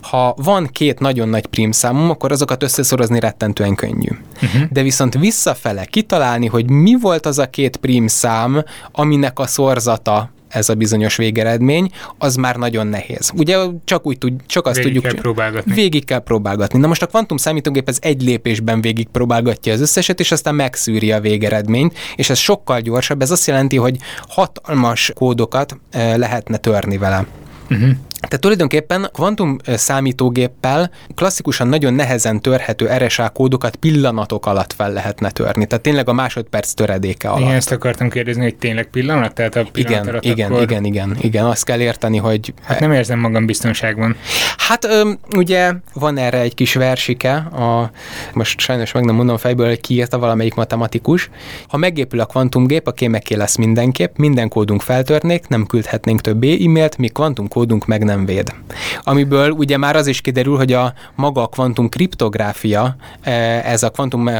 ha 0.00 0.34
van 0.36 0.68
két 0.72 0.98
nagyon 0.98 1.28
nagy 1.28 1.46
prímszámom, 1.46 2.10
akkor 2.10 2.32
azokat 2.32 2.62
összeszorozni 2.62 3.20
rettentően 3.20 3.74
könnyű. 3.74 4.08
Uh-huh. 4.42 4.62
De 4.70 4.82
viszont 4.82 5.14
visszafele 5.14 5.84
kitalálni, 5.84 6.46
hogy 6.46 6.70
mi 6.70 6.96
volt 7.00 7.26
az 7.26 7.38
a 7.38 7.50
két 7.50 7.59
prímszám, 7.68 8.64
aminek 8.92 9.38
a 9.38 9.46
szorzata 9.46 10.30
ez 10.50 10.68
a 10.68 10.74
bizonyos 10.74 11.16
végeredmény, 11.16 11.90
az 12.18 12.34
már 12.34 12.56
nagyon 12.56 12.86
nehéz. 12.86 13.30
Ugye 13.36 13.56
csak 13.84 14.06
úgy 14.06 14.18
tud, 14.18 14.32
csak 14.46 14.66
azt 14.66 14.76
végig 14.76 14.92
tudjuk, 14.92 15.12
kell 15.12 15.22
próbálgatni. 15.22 15.74
végig 15.74 16.04
kell 16.04 16.18
próbálgatni. 16.18 16.78
Na 16.78 16.86
most 16.86 17.02
a 17.02 17.06
kvantum 17.06 17.36
számítógép 17.36 17.88
ez 17.88 17.98
egy 18.00 18.22
lépésben 18.22 18.80
végig 18.80 19.08
próbálgatja 19.08 19.72
az 19.72 19.80
összeset, 19.80 20.20
és 20.20 20.32
aztán 20.32 20.54
megszűri 20.54 21.12
a 21.12 21.20
végeredményt, 21.20 21.98
és 22.16 22.30
ez 22.30 22.38
sokkal 22.38 22.80
gyorsabb. 22.80 23.22
Ez 23.22 23.30
azt 23.30 23.46
jelenti, 23.46 23.76
hogy 23.76 23.96
hatalmas 24.28 25.12
kódokat 25.14 25.80
eh, 25.90 26.16
lehetne 26.16 26.56
törni 26.56 26.98
vele. 26.98 27.26
Uh-huh. 27.70 27.90
Tehát 28.20 28.40
tulajdonképpen 28.40 29.08
kvantum 29.12 29.56
számítógéppel 29.64 30.90
klasszikusan 31.14 31.68
nagyon 31.68 31.94
nehezen 31.94 32.40
törhető 32.40 32.90
RSA 32.96 33.28
kódokat 33.28 33.76
pillanatok 33.76 34.46
alatt 34.46 34.72
fel 34.72 34.92
lehetne 34.92 35.30
törni. 35.30 35.66
Tehát 35.66 35.84
tényleg 35.84 36.08
a 36.08 36.12
másodperc 36.12 36.72
töredéke 36.72 37.28
alatt. 37.28 37.40
Igen, 37.40 37.54
ezt 37.54 37.72
akartam 37.72 38.08
kérdezni, 38.08 38.42
hogy 38.42 38.56
tényleg 38.56 38.86
pillanat? 38.86 39.34
Tehát 39.34 39.56
a 39.56 39.64
pillanat 39.72 40.06
igen, 40.06 40.20
igen, 40.22 40.50
akkor... 40.50 40.62
igen, 40.62 40.84
igen, 40.84 41.16
igen, 41.20 41.44
azt 41.44 41.64
kell 41.64 41.80
érteni, 41.80 42.16
hogy... 42.16 42.54
Hát 42.62 42.80
nem 42.80 42.92
érzem 42.92 43.18
magam 43.18 43.46
biztonságban. 43.46 44.16
Hát 44.56 44.84
öm, 44.84 45.18
ugye 45.36 45.72
van 45.94 46.18
erre 46.18 46.40
egy 46.40 46.54
kis 46.54 46.74
versike, 46.74 47.34
a, 47.34 47.90
most 48.32 48.60
sajnos 48.60 48.92
meg 48.92 49.04
nem 49.04 49.14
mondom 49.14 49.36
fejből, 49.36 49.66
hogy 49.66 49.80
kiírta 49.80 50.18
valamelyik 50.18 50.54
matematikus. 50.54 51.30
Ha 51.68 51.76
megépül 51.76 52.20
a 52.20 52.26
kvantumgép, 52.26 52.86
a 52.86 52.92
kémeké 52.92 53.34
lesz 53.34 53.56
mindenképp, 53.56 54.16
minden 54.16 54.48
kódunk 54.48 54.82
feltörnék, 54.82 55.48
nem 55.48 55.66
küldhetnénk 55.66 56.20
többé 56.20 56.64
e-mailt, 56.64 56.98
mi 56.98 57.08
kvantumkódunk 57.08 57.86
meg 57.86 58.04
nem 58.10 58.26
véd. 58.26 58.54
Amiből 59.02 59.50
ugye 59.50 59.76
már 59.76 59.96
az 59.96 60.06
is 60.06 60.20
kiderül, 60.20 60.56
hogy 60.56 60.72
a 60.72 60.92
maga 61.14 61.42
a 61.42 61.46
kvantum 61.46 61.88
kriptográfia, 61.88 62.96
e, 63.22 63.32
ez 63.64 63.82
a 63.82 63.90
kvantum, 63.90 64.30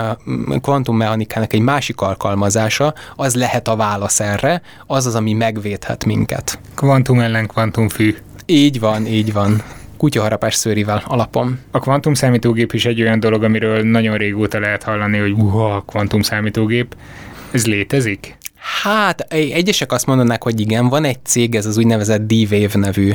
kvantummechanikának 0.61 1.53
egy 1.53 1.61
másik 1.61 2.01
alkalmazása, 2.01 2.95
az 3.17 3.35
lehet 3.35 3.69
a 3.69 3.77
válasz 3.77 4.21
erre, 4.21 4.63
az 4.87 5.07
az, 5.07 5.15
ami 5.15 5.33
megvédhet 5.33 6.05
minket. 6.05 6.59
Kvantum 6.75 7.21
ellen 7.21 7.47
kvantumfű. 7.47 8.17
Így 8.47 8.81
van, 8.81 9.07
így 9.07 9.33
van 9.33 9.63
kutyaharapás 9.97 10.55
szőrivel 10.55 11.03
alapom. 11.07 11.59
A 11.71 11.79
kvantum 11.79 12.15
számítógép 12.15 12.73
is 12.73 12.85
egy 12.85 13.01
olyan 13.01 13.21
dolog, 13.21 13.43
amiről 13.43 13.83
nagyon 13.83 14.17
régóta 14.17 14.59
lehet 14.59 14.83
hallani, 14.83 15.19
hogy 15.19 15.31
uha, 15.31 15.85
kvantum 15.87 16.21
számítógép. 16.21 16.97
Ez 17.51 17.67
létezik? 17.67 18.37
Hát, 18.61 19.21
egyesek 19.31 19.93
azt 19.93 20.07
mondanák, 20.07 20.43
hogy 20.43 20.61
igen, 20.61 20.89
van 20.89 21.05
egy 21.05 21.19
cég, 21.25 21.55
ez 21.55 21.67
az 21.67 21.77
úgynevezett 21.77 22.27
D-Wave 22.27 22.79
nevű 22.79 23.13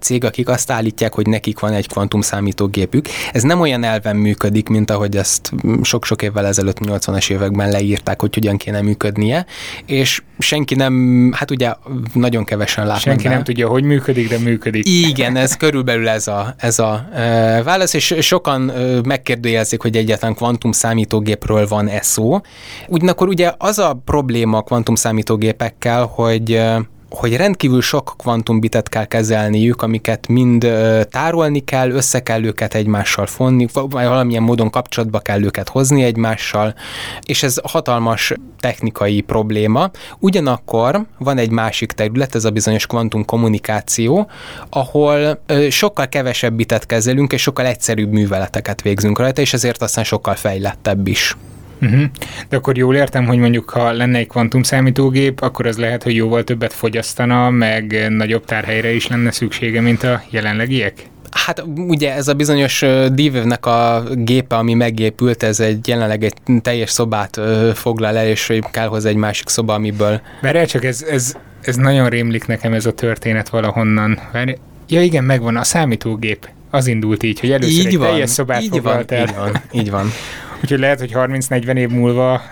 cég, 0.00 0.24
akik 0.24 0.48
azt 0.48 0.70
állítják, 0.70 1.14
hogy 1.14 1.26
nekik 1.26 1.58
van 1.58 1.72
egy 1.72 1.88
kvantum 1.88 2.20
számítógépük. 2.20 3.06
Ez 3.32 3.42
nem 3.42 3.60
olyan 3.60 3.84
elven 3.84 4.16
működik, 4.16 4.68
mint 4.68 4.90
ahogy 4.90 5.16
ezt 5.16 5.52
sok-sok 5.82 6.22
évvel 6.22 6.46
ezelőtt, 6.46 6.78
80-as 6.80 7.30
években 7.30 7.70
leírták, 7.70 8.20
hogy 8.20 8.34
hogyan 8.34 8.56
kéne 8.56 8.80
működnie, 8.80 9.46
és 9.86 10.22
senki 10.38 10.74
nem, 10.74 11.30
hát 11.34 11.50
ugye 11.50 11.72
nagyon 12.12 12.44
kevesen 12.44 12.84
látnak. 12.84 13.02
Senki 13.02 13.28
nem 13.28 13.44
tudja, 13.44 13.68
hogy 13.68 13.84
működik, 13.84 14.28
de 14.28 14.38
működik. 14.38 14.88
Igen, 14.88 15.36
ez 15.36 15.56
körülbelül 15.56 16.08
ez 16.08 16.26
a, 16.28 16.54
ez 16.56 16.78
a 16.78 17.08
e, 17.14 17.62
válasz, 17.62 17.94
és 17.94 18.14
sokan 18.20 18.70
e, 18.70 19.00
megkérdőjelezik, 19.04 19.82
hogy 19.82 19.96
egyetlen 19.96 20.34
kvantum 20.34 20.72
számítógépről 20.72 21.66
van-e 21.66 22.02
szó. 22.02 22.40
Ugyanakkor 22.88 23.28
ugye 23.28 23.52
az 23.58 23.78
a 23.78 24.02
probléma 24.04 24.56
a 24.58 24.62
kvantum 24.76 24.94
számítógépekkel, 24.94 26.04
hogy 26.04 26.62
hogy 27.10 27.36
rendkívül 27.36 27.80
sok 27.80 28.14
kvantumbitet 28.18 28.88
kell 28.88 29.04
kezelniük, 29.04 29.82
amiket 29.82 30.28
mind 30.28 30.66
tárolni 31.10 31.64
kell, 31.64 31.90
össze 31.90 32.22
kell 32.22 32.44
őket 32.44 32.74
egymással 32.74 33.26
fonni, 33.26 33.66
vagy 33.72 34.06
valamilyen 34.06 34.42
módon 34.42 34.70
kapcsolatba 34.70 35.18
kell 35.18 35.42
őket 35.42 35.68
hozni 35.68 36.02
egymással, 36.02 36.74
és 37.22 37.42
ez 37.42 37.56
hatalmas 37.62 38.32
technikai 38.60 39.20
probléma. 39.20 39.90
Ugyanakkor 40.18 41.06
van 41.18 41.38
egy 41.38 41.50
másik 41.50 41.92
terület, 41.92 42.34
ez 42.34 42.44
a 42.44 42.50
bizonyos 42.50 42.86
kvantum 42.86 43.24
kommunikáció, 43.24 44.30
ahol 44.70 45.40
sokkal 45.70 46.08
kevesebb 46.08 46.54
bitet 46.54 46.86
kezelünk, 46.86 47.32
és 47.32 47.42
sokkal 47.42 47.66
egyszerűbb 47.66 48.12
műveleteket 48.12 48.82
végzünk 48.82 49.18
rajta, 49.18 49.40
és 49.40 49.52
ezért 49.52 49.82
aztán 49.82 50.04
sokkal 50.04 50.34
fejlettebb 50.34 51.06
is. 51.06 51.36
Uh-huh. 51.80 52.02
De 52.48 52.56
akkor 52.56 52.76
jól 52.76 52.94
értem, 52.94 53.24
hogy 53.26 53.38
mondjuk 53.38 53.70
ha 53.70 53.92
lenne 53.92 54.18
egy 54.18 54.28
kvantum 54.28 54.62
számítógép, 54.62 55.40
akkor 55.40 55.66
az 55.66 55.76
lehet, 55.76 56.02
hogy 56.02 56.14
jóval 56.14 56.44
többet 56.44 56.72
fogyasztana, 56.72 57.50
meg 57.50 58.06
nagyobb 58.08 58.44
tárhelyre 58.44 58.92
is 58.92 59.06
lenne 59.06 59.30
szüksége, 59.30 59.80
mint 59.80 60.02
a 60.02 60.22
jelenlegiek? 60.30 61.08
Hát 61.30 61.64
ugye 61.76 62.14
ez 62.14 62.28
a 62.28 62.34
bizonyos 62.34 62.84
Divevnek 63.12 63.66
a 63.66 64.02
gépe, 64.14 64.56
ami 64.56 64.74
megépült, 64.74 65.42
ez 65.42 65.60
egy 65.60 65.88
jelenleg 65.88 66.24
egy 66.24 66.34
teljes 66.62 66.90
szobát 66.90 67.40
foglal 67.74 68.16
el, 68.16 68.26
és 68.26 68.52
kell 68.70 68.86
hozzá 68.86 69.08
egy 69.08 69.16
másik 69.16 69.48
szoba, 69.48 69.74
amiből... 69.74 70.20
Várj, 70.40 70.64
csak 70.64 70.84
ez, 70.84 71.02
ez, 71.02 71.36
ez 71.62 71.76
nagyon 71.76 72.08
rémlik 72.08 72.46
nekem 72.46 72.72
ez 72.72 72.86
a 72.86 72.92
történet 72.92 73.48
valahonnan. 73.48 74.18
Várj, 74.32 74.54
ja 74.88 75.02
igen, 75.02 75.24
megvan 75.24 75.56
a 75.56 75.64
számítógép. 75.64 76.48
Az 76.70 76.86
indult 76.86 77.22
így, 77.22 77.40
hogy 77.40 77.50
először 77.50 77.78
így 77.78 77.86
egy 77.86 77.98
van, 77.98 78.08
teljes 78.08 78.30
szobát 78.30 78.62
így 78.62 78.68
foglalt 78.68 79.10
van, 79.10 79.18
el. 79.18 79.26
Így 79.26 79.34
van, 79.36 79.62
így 79.72 79.90
van. 79.90 80.10
Úgyhogy 80.62 80.78
lehet, 80.78 80.98
hogy 80.98 81.12
30-40 81.14 81.76
év 81.76 81.88
múlva 81.88 82.42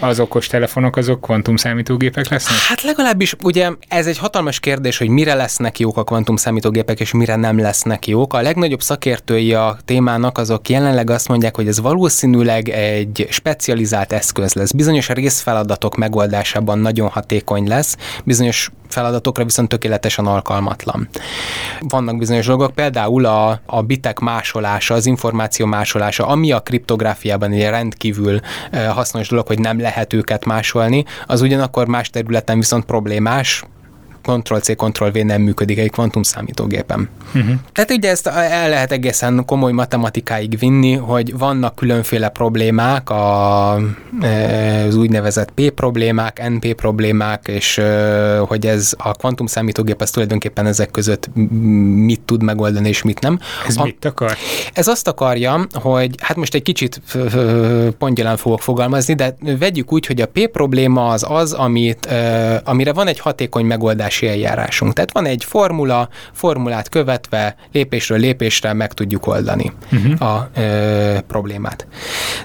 az 0.00 0.20
okos 0.20 0.46
telefonok 0.46 0.96
azok 0.96 1.20
kvantum 1.20 1.56
számítógépek 1.56 2.28
lesznek? 2.28 2.56
Hát 2.58 2.82
legalábbis 2.82 3.34
ugye 3.42 3.70
ez 3.88 4.06
egy 4.06 4.18
hatalmas 4.18 4.60
kérdés, 4.60 4.98
hogy 4.98 5.08
mire 5.08 5.34
lesznek 5.34 5.78
jók 5.78 5.96
a 5.96 6.04
kvantum 6.04 6.36
számítógépek, 6.36 7.00
és 7.00 7.12
mire 7.12 7.36
nem 7.36 7.58
lesznek 7.58 8.06
jók. 8.06 8.34
A 8.34 8.40
legnagyobb 8.40 8.82
szakértői 8.82 9.54
a 9.54 9.78
témának 9.84 10.38
azok 10.38 10.68
jelenleg 10.68 11.10
azt 11.10 11.28
mondják, 11.28 11.56
hogy 11.56 11.68
ez 11.68 11.80
valószínűleg 11.80 12.68
egy 12.68 13.26
specializált 13.30 14.12
eszköz 14.12 14.54
lesz. 14.54 14.72
Bizonyos 14.72 15.08
részfeladatok 15.08 15.96
megoldásában 15.96 16.78
nagyon 16.78 17.08
hatékony 17.08 17.68
lesz, 17.68 17.96
bizonyos 18.24 18.70
feladatokra 18.92 19.44
viszont 19.44 19.68
tökéletesen 19.68 20.26
alkalmatlan. 20.26 21.08
Vannak 21.80 22.18
bizonyos 22.18 22.46
dolgok, 22.46 22.74
például 22.74 23.24
a, 23.24 23.60
a 23.66 23.82
bitek 23.82 24.18
másolása, 24.18 24.94
az 24.94 25.06
információ 25.06 25.66
másolása, 25.66 26.26
ami 26.26 26.52
a 26.52 26.60
kriptográfiában 26.60 27.52
egy 27.52 27.68
rendkívül 27.68 28.40
hasznos 28.88 29.28
dolog, 29.28 29.46
hogy 29.46 29.58
nem 29.58 29.80
lehet 29.80 30.12
őket 30.12 30.44
másolni, 30.44 31.04
az 31.26 31.40
ugyanakkor 31.40 31.86
más 31.86 32.10
területen 32.10 32.58
viszont 32.58 32.84
problémás, 32.84 33.64
Ctrl-C, 34.26 34.76
Ctrl-V 34.76 35.24
nem 35.24 35.42
működik 35.42 35.78
egy 35.78 35.90
kvantum 35.90 36.22
számítógépen. 36.22 37.08
Uh-huh. 37.34 37.54
Tehát 37.72 37.90
ugye 37.90 38.10
ezt 38.10 38.26
el 38.26 38.68
lehet 38.68 38.92
egészen 38.92 39.44
komoly 39.46 39.72
matematikáig 39.72 40.58
vinni, 40.58 40.94
hogy 40.94 41.38
vannak 41.38 41.74
különféle 41.74 42.28
problémák, 42.28 43.10
a, 43.10 43.78
e, 44.20 44.84
az 44.84 44.96
úgynevezett 44.96 45.50
P 45.50 45.70
problémák, 45.70 46.48
NP 46.48 46.74
problémák, 46.74 47.48
és 47.48 47.78
e, 47.78 48.38
hogy 48.38 48.66
ez 48.66 48.92
a 48.98 49.12
kvantum 49.12 49.46
számítógép 49.46 50.00
az 50.00 50.10
tulajdonképpen 50.10 50.66
ezek 50.66 50.90
között 50.90 51.30
mit 51.94 52.20
tud 52.20 52.42
megoldani, 52.42 52.88
és 52.88 53.02
mit 53.02 53.20
nem. 53.20 53.38
Ez 53.66 53.76
a, 53.76 53.82
mit 53.82 54.04
akar? 54.04 54.36
Ez 54.72 54.88
azt 54.88 55.08
akarja, 55.08 55.66
hogy 55.72 56.14
hát 56.20 56.36
most 56.36 56.54
egy 56.54 56.62
kicsit 56.62 57.00
pongyalán 57.98 58.36
fogok 58.36 58.60
fogalmazni, 58.60 59.14
de 59.14 59.36
vegyük 59.58 59.92
úgy, 59.92 60.06
hogy 60.06 60.20
a 60.20 60.26
P 60.26 60.46
probléma 60.46 61.08
az 61.08 61.26
az, 61.28 61.52
amit, 61.52 62.06
e, 62.06 62.60
amire 62.64 62.92
van 62.92 63.06
egy 63.06 63.18
hatékony 63.18 63.64
megoldás 63.64 64.15
megoldási 64.20 64.26
eljárásunk. 64.26 64.92
Tehát 64.92 65.12
van 65.12 65.26
egy 65.26 65.44
formula, 65.44 66.08
formulát 66.32 66.88
követve 66.88 67.56
lépésről 67.72 68.18
lépésre 68.18 68.72
meg 68.72 68.92
tudjuk 68.92 69.26
oldani 69.26 69.72
uh-huh. 69.92 70.30
a 70.30 70.50
ö, 70.56 71.18
problémát. 71.26 71.86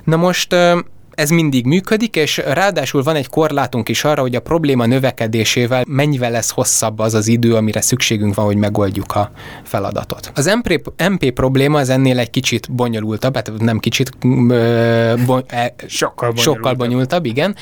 Na 0.03 0.15
most 0.15 0.53
ö, 0.53 0.79
ez 1.21 1.29
mindig 1.29 1.65
működik, 1.65 2.15
és 2.15 2.37
ráadásul 2.37 3.03
van 3.03 3.15
egy 3.15 3.29
korlátunk 3.29 3.89
is 3.89 4.03
arra, 4.03 4.21
hogy 4.21 4.35
a 4.35 4.39
probléma 4.39 4.85
növekedésével 4.85 5.83
mennyivel 5.87 6.31
lesz 6.31 6.51
hosszabb 6.51 6.99
az 6.99 7.13
az 7.13 7.27
idő, 7.27 7.55
amire 7.55 7.81
szükségünk 7.81 8.35
van, 8.35 8.45
hogy 8.45 8.55
megoldjuk 8.55 9.15
a 9.15 9.31
feladatot. 9.63 10.31
Az 10.35 10.45
MP, 10.45 10.91
MP 11.09 11.31
probléma 11.31 11.79
az 11.79 11.89
ennél 11.89 12.19
egy 12.19 12.29
kicsit 12.29 12.71
bonyolultabb, 12.71 13.35
hát 13.35 13.51
nem 13.57 13.79
kicsit, 13.79 14.17
bon, 15.25 15.43
e, 15.47 15.73
sokkal, 15.87 16.29
bonyolultabb. 16.29 16.37
sokkal 16.37 16.73
bonyolultabb, 16.73 17.25
igen, 17.25 17.55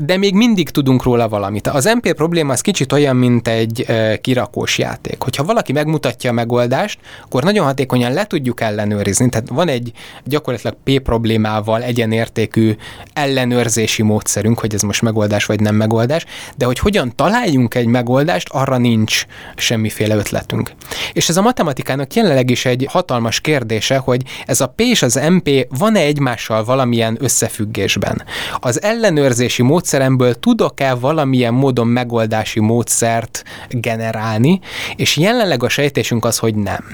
de 0.00 0.16
még 0.16 0.34
mindig 0.34 0.70
tudunk 0.70 1.02
róla 1.02 1.28
valamit. 1.28 1.66
Az 1.66 1.84
MP 1.84 2.12
probléma 2.12 2.52
az 2.52 2.60
kicsit 2.60 2.92
olyan, 2.92 3.16
mint 3.16 3.48
egy 3.48 3.86
kirakós 4.20 4.78
játék. 4.78 5.22
Hogyha 5.22 5.44
valaki 5.44 5.72
megmutatja 5.72 6.30
a 6.30 6.32
megoldást, 6.32 6.98
akkor 7.24 7.42
nagyon 7.42 7.64
hatékonyan 7.64 8.12
le 8.12 8.26
tudjuk 8.26 8.60
ellenőrizni. 8.60 9.28
Tehát 9.28 9.48
van 9.48 9.68
egy 9.68 9.92
gyakorlatilag 10.24 10.76
P 10.84 10.98
problémával 10.98 11.82
egyenértékű 11.82 12.76
ellenőrzési 13.12 14.02
módszerünk, 14.02 14.58
hogy 14.58 14.74
ez 14.74 14.82
most 14.82 15.02
megoldás 15.02 15.46
vagy 15.46 15.60
nem 15.60 15.74
megoldás, 15.74 16.24
de 16.56 16.64
hogy 16.64 16.78
hogyan 16.78 17.12
találjunk 17.14 17.74
egy 17.74 17.86
megoldást, 17.86 18.48
arra 18.50 18.76
nincs 18.76 19.24
semmiféle 19.56 20.14
ötletünk. 20.16 20.72
És 21.12 21.28
ez 21.28 21.36
a 21.36 21.42
matematikának 21.42 22.14
jelenleg 22.14 22.50
is 22.50 22.64
egy 22.64 22.86
hatalmas 22.90 23.40
kérdése, 23.40 23.96
hogy 23.96 24.22
ez 24.46 24.60
a 24.60 24.66
P 24.66 24.80
és 24.80 25.02
az 25.02 25.20
MP 25.28 25.50
van-e 25.78 26.00
egymással 26.00 26.64
valamilyen 26.64 27.16
összefüggésben. 27.20 28.24
Az 28.58 28.82
ellenőrzési 28.82 29.62
módszeremből 29.62 30.34
tudok-e 30.34 30.94
valamilyen 30.94 31.54
módon 31.54 31.86
megoldási 31.86 32.60
módszert 32.60 33.42
generálni, 33.68 34.60
és 34.96 35.16
jelenleg 35.16 35.62
a 35.62 35.68
sejtésünk 35.68 36.24
az, 36.24 36.38
hogy 36.38 36.54
nem 36.54 36.84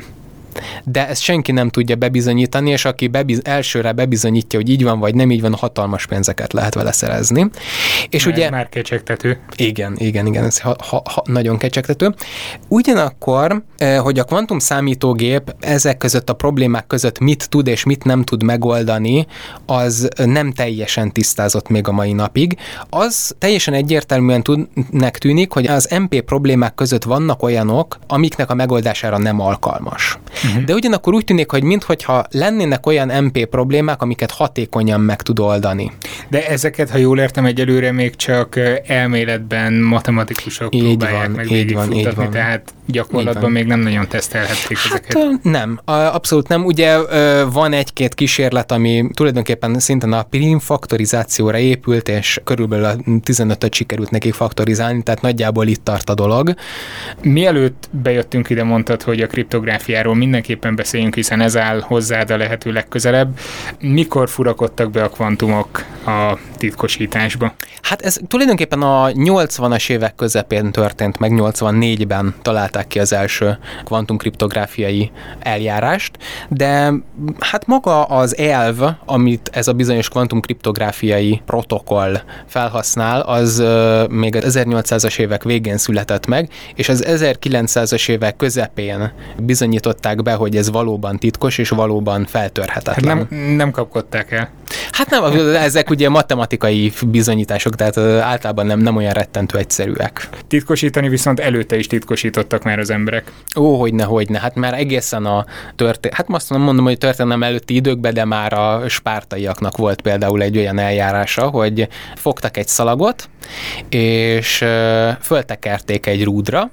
de 0.84 1.08
ezt 1.08 1.22
senki 1.22 1.52
nem 1.52 1.68
tudja 1.68 1.96
bebizonyítani, 1.96 2.70
és 2.70 2.84
aki 2.84 3.08
bebiz, 3.08 3.40
elsőre 3.44 3.92
bebizonyítja, 3.92 4.58
hogy 4.58 4.68
így 4.68 4.82
van, 4.82 4.98
vagy 4.98 5.14
nem 5.14 5.30
így 5.30 5.40
van, 5.40 5.54
hatalmas 5.54 6.06
pénzeket 6.06 6.52
lehet 6.52 6.74
vele 6.74 6.92
szerezni. 6.92 7.50
És 8.08 8.24
Mert 8.24 8.36
ugye... 8.36 8.50
Már 8.50 8.68
kecsegtető. 8.68 9.40
Igen, 9.56 9.94
igen, 9.96 10.26
igen, 10.26 10.44
ez 10.44 10.60
ha, 10.60 10.76
ha, 10.88 11.02
ha, 11.10 11.22
nagyon 11.26 11.58
kecsegtető. 11.58 12.14
Ugyanakkor, 12.68 13.62
eh, 13.76 13.98
hogy 13.98 14.18
a 14.18 14.24
kvantum 14.24 14.58
számítógép 14.58 15.54
ezek 15.60 15.96
között 15.96 16.30
a 16.30 16.32
problémák 16.32 16.86
között 16.86 17.18
mit 17.18 17.48
tud 17.48 17.66
és 17.66 17.84
mit 17.84 18.04
nem 18.04 18.22
tud 18.22 18.42
megoldani, 18.42 19.26
az 19.66 20.08
nem 20.24 20.52
teljesen 20.52 21.12
tisztázott 21.12 21.68
még 21.68 21.88
a 21.88 21.92
mai 21.92 22.12
napig. 22.12 22.56
Az 22.90 23.34
teljesen 23.38 23.74
egyértelműen 23.74 24.42
tudnek 24.42 25.18
tűnik, 25.18 25.52
hogy 25.52 25.66
az 25.66 25.88
MP 25.98 26.20
problémák 26.20 26.74
között 26.74 27.04
vannak 27.04 27.42
olyanok, 27.42 27.98
amiknek 28.06 28.50
a 28.50 28.54
megoldására 28.54 29.18
nem 29.18 29.40
alkalmas. 29.40 30.18
Uh-huh. 30.54 30.66
De 30.66 30.74
ugyanakkor 30.74 31.14
úgy 31.14 31.24
tűnik, 31.24 31.50
hogy 31.50 31.62
minthogyha 31.62 32.26
lennének 32.30 32.86
olyan 32.86 33.24
MP 33.24 33.44
problémák, 33.44 34.02
amiket 34.02 34.30
hatékonyan 34.30 35.00
meg 35.00 35.22
tud 35.22 35.38
oldani. 35.38 35.92
De 36.28 36.48
ezeket, 36.48 36.90
ha 36.90 36.98
jól 36.98 37.18
értem, 37.18 37.44
egyelőre 37.44 37.92
még 37.92 38.16
csak 38.16 38.60
elméletben 38.86 39.72
matematikusok 39.72 40.74
így 40.74 40.82
próbálják 40.82 41.26
van, 41.26 41.30
meg 41.30 41.50
így 41.50 41.74
van, 41.74 41.92
így 41.92 42.14
van. 42.14 42.30
tehát 42.30 42.74
gyakorlatban 42.86 43.50
még 43.50 43.66
nem 43.66 43.80
nagyon 43.80 44.08
tesztelhették 44.08 44.78
hát, 44.78 44.86
ezeket. 44.92 45.42
Nem, 45.42 45.80
abszolút 45.84 46.48
nem. 46.48 46.64
Ugye 46.64 46.98
van 47.44 47.72
egy-két 47.72 48.14
kísérlet, 48.14 48.72
ami 48.72 49.04
tulajdonképpen 49.14 49.78
szintén 49.78 50.12
a 50.12 50.22
prim 50.22 50.58
faktorizációra 50.58 51.58
épült, 51.58 52.08
és 52.08 52.40
körülbelül 52.44 52.84
a 52.84 52.94
15-öt 53.24 53.74
sikerült 53.74 54.10
nekik 54.10 54.34
faktorizálni, 54.34 55.02
tehát 55.02 55.20
nagyjából 55.20 55.66
itt 55.66 55.84
tart 55.84 56.10
a 56.10 56.14
dolog. 56.14 56.54
Mielőtt 57.22 57.88
bejöttünk 57.90 58.50
ide, 58.50 58.64
mondtad, 58.64 59.02
hogy 59.02 59.20
a 59.20 59.26
kriptográfiáról 59.26 60.14
mindenképpen 60.34 60.76
beszéljünk, 60.76 61.14
hiszen 61.14 61.40
ez 61.40 61.56
áll 61.56 61.80
hozzád 61.80 62.30
a 62.30 62.36
lehető 62.36 62.72
legközelebb. 62.72 63.38
Mikor 63.80 64.28
furakodtak 64.28 64.90
be 64.90 65.02
a 65.02 65.08
kvantumok 65.08 65.84
a 66.06 66.38
titkosításba? 66.64 67.54
Hát 67.82 68.02
ez 68.02 68.18
tulajdonképpen 68.28 68.82
a 68.82 69.08
80-as 69.08 69.90
évek 69.90 70.14
közepén 70.14 70.72
történt 70.72 71.18
meg, 71.18 71.30
84-ben 71.34 72.34
találták 72.42 72.86
ki 72.86 72.98
az 72.98 73.12
első 73.12 73.58
kvantumkriptográfiai 73.84 75.10
eljárást, 75.40 76.18
de 76.48 76.92
hát 77.38 77.66
maga 77.66 78.04
az 78.04 78.36
elv, 78.36 78.82
amit 79.04 79.50
ez 79.52 79.68
a 79.68 79.72
bizonyos 79.72 80.08
kvantumkriptográfiai 80.08 81.42
protokoll 81.46 82.20
felhasznál, 82.46 83.20
az 83.20 83.62
még 84.08 84.36
az 84.36 84.58
1800-as 84.58 85.18
évek 85.18 85.42
végén 85.42 85.76
született 85.76 86.26
meg, 86.26 86.48
és 86.74 86.88
az 86.88 87.04
1900-as 87.06 88.08
évek 88.08 88.36
közepén 88.36 89.12
bizonyították 89.36 90.22
be, 90.22 90.32
hogy 90.32 90.56
ez 90.56 90.70
valóban 90.70 91.18
titkos 91.18 91.58
és 91.58 91.68
valóban 91.68 92.26
feltörhetetlen. 92.26 93.18
Hát 93.18 93.30
nem, 93.30 93.56
nem 93.56 93.70
kapkodták 93.70 94.32
el. 94.32 94.50
Hát 94.90 95.10
nem, 95.10 95.24
ezek 95.54 95.90
ugye 95.90 96.08
matematikai 96.08 96.53
bizonyítások, 97.06 97.74
tehát 97.74 97.98
általában 98.22 98.66
nem, 98.66 98.78
nem 98.78 98.96
olyan 98.96 99.12
rettentő 99.12 99.58
egyszerűek. 99.58 100.28
Titkosítani 100.48 101.08
viszont 101.08 101.40
előtte 101.40 101.76
is 101.76 101.86
titkosítottak 101.86 102.62
már 102.62 102.78
az 102.78 102.90
emberek. 102.90 103.32
Ó, 103.56 103.78
hogyne, 103.78 104.04
hogyne. 104.04 104.38
Hát 104.38 104.54
már 104.54 104.74
egészen 104.74 105.26
a 105.26 105.44
történet, 105.76 106.16
hát 106.16 106.26
azt 106.28 106.50
mondom, 106.50 106.84
hogy 106.84 106.98
történelem 106.98 107.42
előtti 107.42 107.74
időkben, 107.74 108.14
de 108.14 108.24
már 108.24 108.52
a 108.52 108.88
spártaiaknak 108.88 109.76
volt 109.76 110.00
például 110.00 110.42
egy 110.42 110.58
olyan 110.58 110.78
eljárása, 110.78 111.48
hogy 111.48 111.88
fogtak 112.14 112.56
egy 112.56 112.68
szalagot, 112.68 113.28
és 113.88 114.64
föltekerték 115.20 116.06
egy 116.06 116.24
rúdra, 116.24 116.70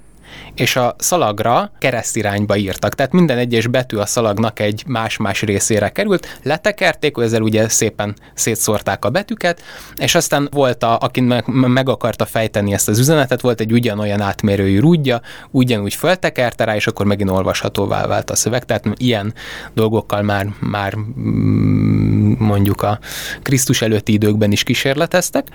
és 0.55 0.75
a 0.75 0.95
szalagra 0.97 1.71
keresztirányba 1.79 2.55
írtak. 2.55 2.95
Tehát 2.95 3.11
minden 3.11 3.38
egyes 3.38 3.67
betű 3.67 3.97
a 3.97 4.05
szalagnak 4.05 4.59
egy 4.59 4.83
más-más 4.88 5.41
részére 5.41 5.89
került, 5.89 6.39
letekerték, 6.43 7.17
ezzel 7.17 7.41
ugye 7.41 7.69
szépen 7.69 8.15
szétszórták 8.33 9.05
a 9.05 9.09
betűket, 9.09 9.61
és 9.95 10.15
aztán 10.15 10.50
volt, 10.51 10.83
a, 10.83 10.97
aki 10.97 11.21
meg, 11.21 11.43
meg 11.47 11.89
akarta 11.89 12.25
fejteni 12.25 12.73
ezt 12.73 12.89
az 12.89 13.00
üzenetet, 13.00 13.41
volt 13.41 13.59
egy 13.59 13.71
ugyanolyan 13.71 14.21
átmérőjű 14.21 14.79
rúdja, 14.79 15.21
ugyanúgy 15.51 15.93
föltekerte 15.93 16.63
rá, 16.63 16.75
és 16.75 16.88
akkor 16.88 17.05
megint 17.05 17.29
olvashatóvá 17.29 18.07
vált 18.07 18.29
a 18.29 18.35
szöveg. 18.35 18.65
Tehát 18.65 18.85
ilyen 18.97 19.33
dolgokkal 19.73 20.21
már, 20.21 20.47
már 20.59 20.95
mm, 20.95 22.33
mondjuk 22.38 22.81
a 22.81 23.00
Krisztus 23.41 23.81
előtti 23.81 24.13
időkben 24.13 24.51
is 24.51 24.63
kísérleteztek. 24.63 25.47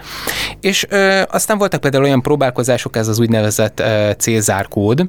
És 0.60 0.86
ö, 0.88 1.22
aztán 1.30 1.58
voltak 1.58 1.80
például 1.80 2.04
olyan 2.04 2.22
próbálkozások, 2.22 2.96
ez 2.96 3.08
az 3.08 3.18
úgynevezett 3.18 3.80
ö, 3.80 4.10
Cézár 4.18 4.65
QR 4.66 4.70
Code. 4.70 5.08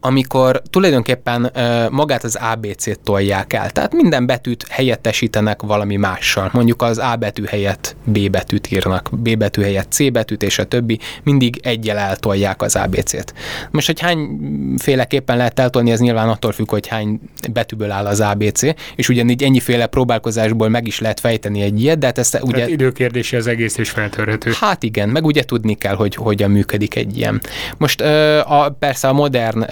Amikor 0.00 0.62
tulajdonképpen 0.70 1.52
magát 1.90 2.24
az 2.24 2.38
ABC-t 2.52 3.00
tolják 3.00 3.52
el. 3.52 3.70
Tehát 3.70 3.92
minden 3.92 4.26
betűt 4.26 4.66
helyettesítenek 4.68 5.62
valami 5.62 5.96
mással. 5.96 6.50
Mondjuk 6.52 6.82
az 6.82 6.98
A 6.98 7.16
betű 7.16 7.44
helyett 7.44 7.96
B 8.04 8.30
betűt 8.30 8.70
írnak, 8.70 9.08
B 9.12 9.36
betű 9.36 9.62
helyett 9.62 9.92
C 9.92 10.12
betűt, 10.12 10.42
és 10.42 10.58
a 10.58 10.64
többi. 10.64 10.98
Mindig 11.22 11.60
egyel 11.62 11.98
eltolják 11.98 12.62
az 12.62 12.76
ABC-t. 12.76 13.34
Most, 13.70 13.86
hogy 13.86 14.00
hányféleképpen 14.00 15.36
lehet 15.36 15.60
eltolni, 15.60 15.90
ez 15.90 16.00
nyilván 16.00 16.28
attól 16.28 16.52
függ, 16.52 16.70
hogy 16.70 16.86
hány 16.86 17.20
betűből 17.52 17.90
áll 17.90 18.06
az 18.06 18.20
ABC, 18.20 18.62
és 18.94 19.08
ugyanígy 19.08 19.42
ennyiféle 19.42 19.86
próbálkozásból 19.86 20.68
meg 20.68 20.86
is 20.86 21.00
lehet 21.00 21.20
fejteni 21.20 21.62
egy 21.62 21.82
ilyet, 21.82 21.98
de 21.98 22.06
hát 22.06 22.18
ezt 22.18 22.38
ugye... 22.42 22.54
Tehát 22.54 22.68
időkérdése 22.68 23.36
az 23.36 23.46
egész 23.46 23.78
is 23.78 23.90
feltörhető. 23.90 24.52
Hát 24.60 24.82
igen, 24.82 25.08
meg 25.08 25.24
ugye 25.24 25.42
tudni 25.42 25.74
kell, 25.74 25.94
hogy 25.94 26.14
hogyan 26.14 26.50
működik 26.50 26.96
egy 26.96 27.16
ilyen. 27.16 27.40
Most 27.76 28.00
a, 28.00 28.76
persze 28.78 29.08
a 29.08 29.12
modern 29.12 29.64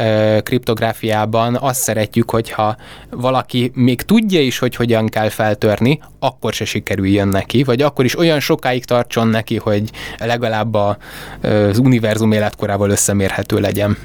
kriptográfiában 0.43 1.57
azt 1.61 1.81
szeretjük, 1.81 2.31
hogyha 2.31 2.77
valaki 3.11 3.71
még 3.75 4.03
tudja 4.03 4.41
is, 4.41 4.59
hogy 4.59 4.77
hogyan 4.77 5.09
kell 5.09 5.29
feltörni, 5.29 6.01
akkor 6.19 6.53
se 6.53 6.65
sikerüljön 6.65 7.29
neki, 7.29 7.63
vagy 7.63 7.83
akkor 7.83 8.05
is 8.05 8.19
olyan 8.19 8.41
sokáig 8.41 8.85
tartson 8.85 9.29
neki, 9.29 9.57
hogy 9.57 9.91
legalább 10.19 10.75
az 10.75 11.79
univerzum 11.79 12.33
életkorával 12.33 12.91
összemérhető 12.91 13.59
legyen. 13.59 13.97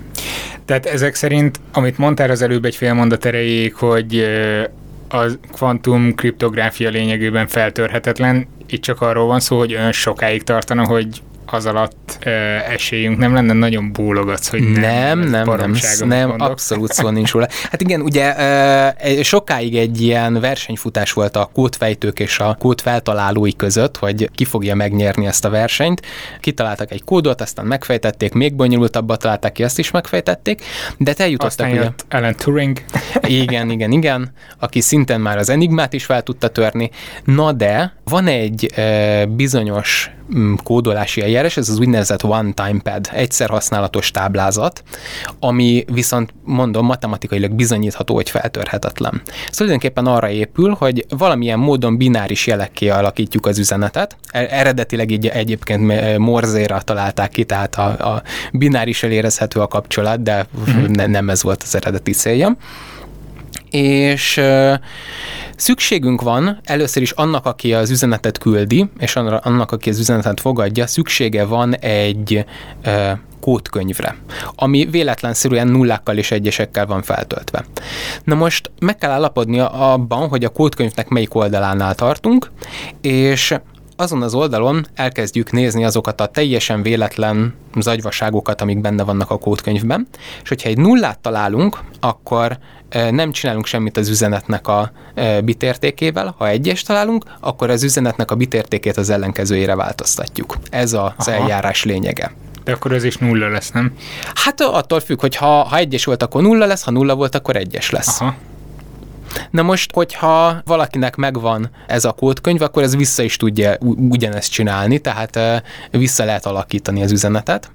Tehát 0.66 0.86
ezek 0.86 1.16
szerint, 1.16 1.60
amit 1.74 1.98
mondtál 1.98 2.30
az 2.30 2.42
előbb 2.42 2.66
egy 2.66 2.75
fél 2.75 2.94
mondat 2.94 3.25
erejéig, 3.25 3.74
hogy 3.74 4.27
a 5.10 5.25
kvantum 5.51 6.16
kriptográfia 6.16 6.89
lényegében 6.89 7.48
feltörhetetlen, 7.48 8.48
itt 8.70 8.82
csak 8.82 9.01
arról 9.01 9.27
van 9.27 9.39
szó, 9.39 9.58
hogy 9.58 9.74
olyan 9.74 9.92
sokáig 9.92 10.44
tartana, 10.44 10.86
hogy 10.86 11.22
az 11.51 11.66
alatt 11.66 12.18
ö, 12.25 12.30
esélyünk 12.56 13.18
nem 13.18 13.34
lenne, 13.34 13.54
nagyon 13.54 13.92
bólogatsz, 13.92 14.50
hogy 14.50 14.72
nem. 14.72 15.20
Nem, 15.20 15.30
nem, 15.30 15.75
nem, 16.00 16.08
nem 16.08 16.36
abszolút 16.38 16.92
szó 16.92 17.10
nincs 17.10 17.32
róla. 17.32 17.48
Hát 17.72 17.82
igen, 17.82 18.01
ugye 18.01 18.36
ö, 19.04 19.22
sokáig 19.22 19.75
egy 19.75 20.01
ilyen 20.01 20.39
versenyfutás 20.39 21.13
volt 21.13 21.36
a 21.36 21.50
kódfejtők 21.54 22.20
és 22.20 22.39
a 22.39 22.56
kód 22.60 22.82
feltalálói 22.82 23.56
között, 23.56 23.98
hogy 23.98 24.30
ki 24.36 24.46
fogja 24.46 24.75
megnyerni 24.75 25.25
ezt 25.25 25.46
a 25.46 25.50
versenyt. 25.50 26.01
Kitaláltak 26.39 26.92
egy 26.92 27.04
kódot, 27.04 27.42
aztán 27.42 27.66
megfejtették, 27.66 28.34
még 28.34 28.56
bonyolultabbat 28.56 29.20
találták 29.20 29.51
ki, 29.51 29.63
azt 29.63 29.80
is 29.80 29.92
megfejtették, 29.92 30.62
de 30.98 31.13
te 31.13 31.24
eljutottak 31.24 31.68
aztán 31.68 31.72
ugye... 31.72 31.89
Alan 32.10 32.36
Turing. 32.36 32.77
Igen, 33.42 33.70
igen, 33.70 33.92
igen, 33.92 34.32
aki 34.60 34.82
szinten 34.82 35.22
már 35.22 35.38
az 35.38 35.50
enigmát 35.50 35.94
is 35.94 36.06
fel 36.06 36.22
tudta 36.22 36.48
törni. 36.48 36.89
Na 37.24 37.51
de 37.51 37.94
van 38.04 38.27
egy 38.27 38.72
ö, 38.75 39.24
bizonyos 39.25 40.12
kódolási 40.63 41.22
eljárás, 41.22 41.57
ez 41.57 41.69
az 41.69 41.79
úgynevezett 41.79 42.24
one-time 42.24 42.79
pad, 42.84 43.10
egyszer 43.12 43.50
használatos 43.50 44.11
táblázat, 44.11 44.83
ami 45.40 45.85
viszont 45.92 46.33
mondom 46.44 46.85
matematikailag 46.85 47.51
bizonyítható, 47.51 48.16
hogy 48.16 48.29
feltörhetetlen. 48.29 49.22
Ez 49.50 49.55
tulajdonképpen 49.55 50.05
arra 50.05 50.29
épül, 50.29 50.75
hogy 50.79 51.05
valamilyen 51.09 51.59
módon 51.59 51.98
bináris 51.98 52.48
jelekké 52.48 52.90
alakítjuk 52.90 53.46
az 53.46 53.57
üzenetet. 53.57 54.18
E, 54.31 54.48
eredetileg 54.50 55.11
így 55.11 55.27
egyébként 55.27 56.18
morzéra 56.18 56.81
találták 56.81 57.29
ki, 57.29 57.44
tehát 57.44 57.75
a, 57.75 58.13
a 58.13 58.22
bináris 58.51 59.03
elérezhető 59.03 59.59
a 59.59 59.68
kapcsolat, 59.68 60.24
de 60.24 60.48
mm-hmm. 60.59 60.92
ne, 60.92 61.05
nem 61.05 61.29
ez 61.29 61.44
volt 61.44 61.63
az 61.63 61.75
eredeti 61.75 62.11
célja 62.11 62.57
és 63.70 64.42
szükségünk 65.56 66.22
van 66.22 66.60
először 66.64 67.01
is 67.01 67.12
annak, 67.12 67.46
aki 67.46 67.74
az 67.74 67.90
üzenetet 67.90 68.38
küldi, 68.38 68.90
és 69.00 69.16
annak, 69.16 69.72
aki 69.72 69.90
az 69.90 70.00
üzenetet 70.00 70.40
fogadja, 70.40 70.88
szüksége 70.88 71.46
van 71.46 71.75
egy 71.75 72.46
kódkönyvre, 73.42 74.16
ami 74.56 74.86
véletlenszerűen 74.86 75.68
nullákkal 75.68 76.18
és 76.18 76.32
egyesekkel 76.32 76.86
van 76.86 77.01
feltöltve. 77.01 77.66
Na 78.24 78.36
most 78.36 78.72
meg 78.80 78.98
kell 78.98 79.12
állapodni 79.12 79.60
abban, 79.60 80.27
hogy 80.27 80.44
a 80.44 80.50
kódkönyvnek 80.50 81.08
melyik 81.08 81.36
oldalánál 81.36 81.96
tartunk, 81.96 82.51
és 83.01 83.56
azon 83.98 84.22
az 84.22 84.33
oldalon 84.33 84.88
elkezdjük 84.94 85.51
nézni 85.51 85.86
azokat 85.86 86.22
a 86.22 86.25
teljesen 86.25 86.81
véletlen 86.81 87.53
zagyvaságokat, 87.79 88.62
amik 88.62 88.81
benne 88.81 89.03
vannak 89.03 89.31
a 89.31 89.38
kódkönyvben, 89.38 90.07
és 90.44 90.50
hogyha 90.50 90.70
egy 90.70 90.77
nullát 90.77 91.20
találunk, 91.20 91.79
akkor 92.00 92.57
nem 93.12 93.31
csinálunk 93.31 93.66
semmit 93.66 93.98
az 93.98 94.10
üzenetnek 94.10 94.68
a 94.68 94.92
bitértékével. 95.44 96.36
Ha 96.38 96.48
egyes 96.48 96.81
találunk, 96.81 97.24
akkor 97.40 97.70
az 97.70 97.83
üzenetnek 97.83 98.31
a 98.31 98.36
bitértékét 98.36 98.98
az 98.98 99.10
ellenkezőjére 99.10 99.75
változtatjuk. 99.75 100.57
Ez 100.70 100.94
az 100.94 101.27
Aha. 101.27 101.31
eljárás 101.31 101.83
lényege. 101.83 102.31
De 102.64 102.72
akkor 102.72 102.92
ez 102.92 103.03
is 103.03 103.18
nulla 103.18 103.48
lesz, 103.50 103.72
nem? 103.72 103.94
Hát 104.33 104.62
attól 104.62 105.00
függ, 105.00 105.20
hogy 105.20 105.36
ha, 105.36 105.64
ha 105.64 105.77
egyes 105.77 106.05
volt, 106.05 106.24
akkor 106.24 106.42
nulla 106.42 106.66
lesz, 106.66 106.83
ha 106.83 106.92
nulla 106.92 107.16
volt, 107.16 107.36
akkor 107.36 107.55
egyes 107.55 107.90
lesz. 107.90 108.22
Aha. 108.22 108.36
Na 109.51 109.61
most, 109.61 109.94
hogyha 109.94 110.61
valakinek 110.66 111.16
megvan 111.16 111.70
ez 111.87 112.05
a 112.05 112.11
kódkönyv, 112.11 112.61
akkor 112.61 112.83
ez 112.83 112.96
vissza 112.96 113.24
is 113.24 113.37
tudja 113.37 113.77
ugyanezt 114.09 114.51
csinálni, 114.51 115.00
tehát 115.00 115.40
vissza 115.92 116.25
lehet 116.25 116.46
alakítani 116.46 117.03
az 117.03 117.11
üzenetet. 117.11 117.72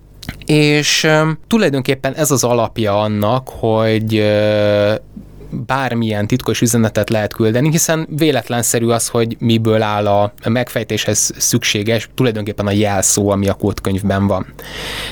És 0.47 1.09
tulajdonképpen 1.47 2.15
ez 2.15 2.31
az 2.31 2.45
alapja 2.45 3.01
annak, 3.01 3.49
hogy 3.49 4.19
bármilyen 5.73 6.27
titkos 6.27 6.61
üzenetet 6.61 7.11
lehet 7.11 7.33
küldeni, 7.33 7.71
hiszen 7.71 8.07
véletlenszerű 8.11 8.87
az, 8.87 9.09
hogy 9.09 9.37
miből 9.39 9.83
áll 9.83 10.07
a 10.07 10.33
megfejtéshez 10.49 11.33
szükséges 11.39 12.09
tulajdonképpen 12.15 12.67
a 12.67 12.71
jelszó, 12.71 13.31
ami 13.31 13.49
a 13.49 13.55
kódkönyvben 13.55 14.27
van. 14.27 14.47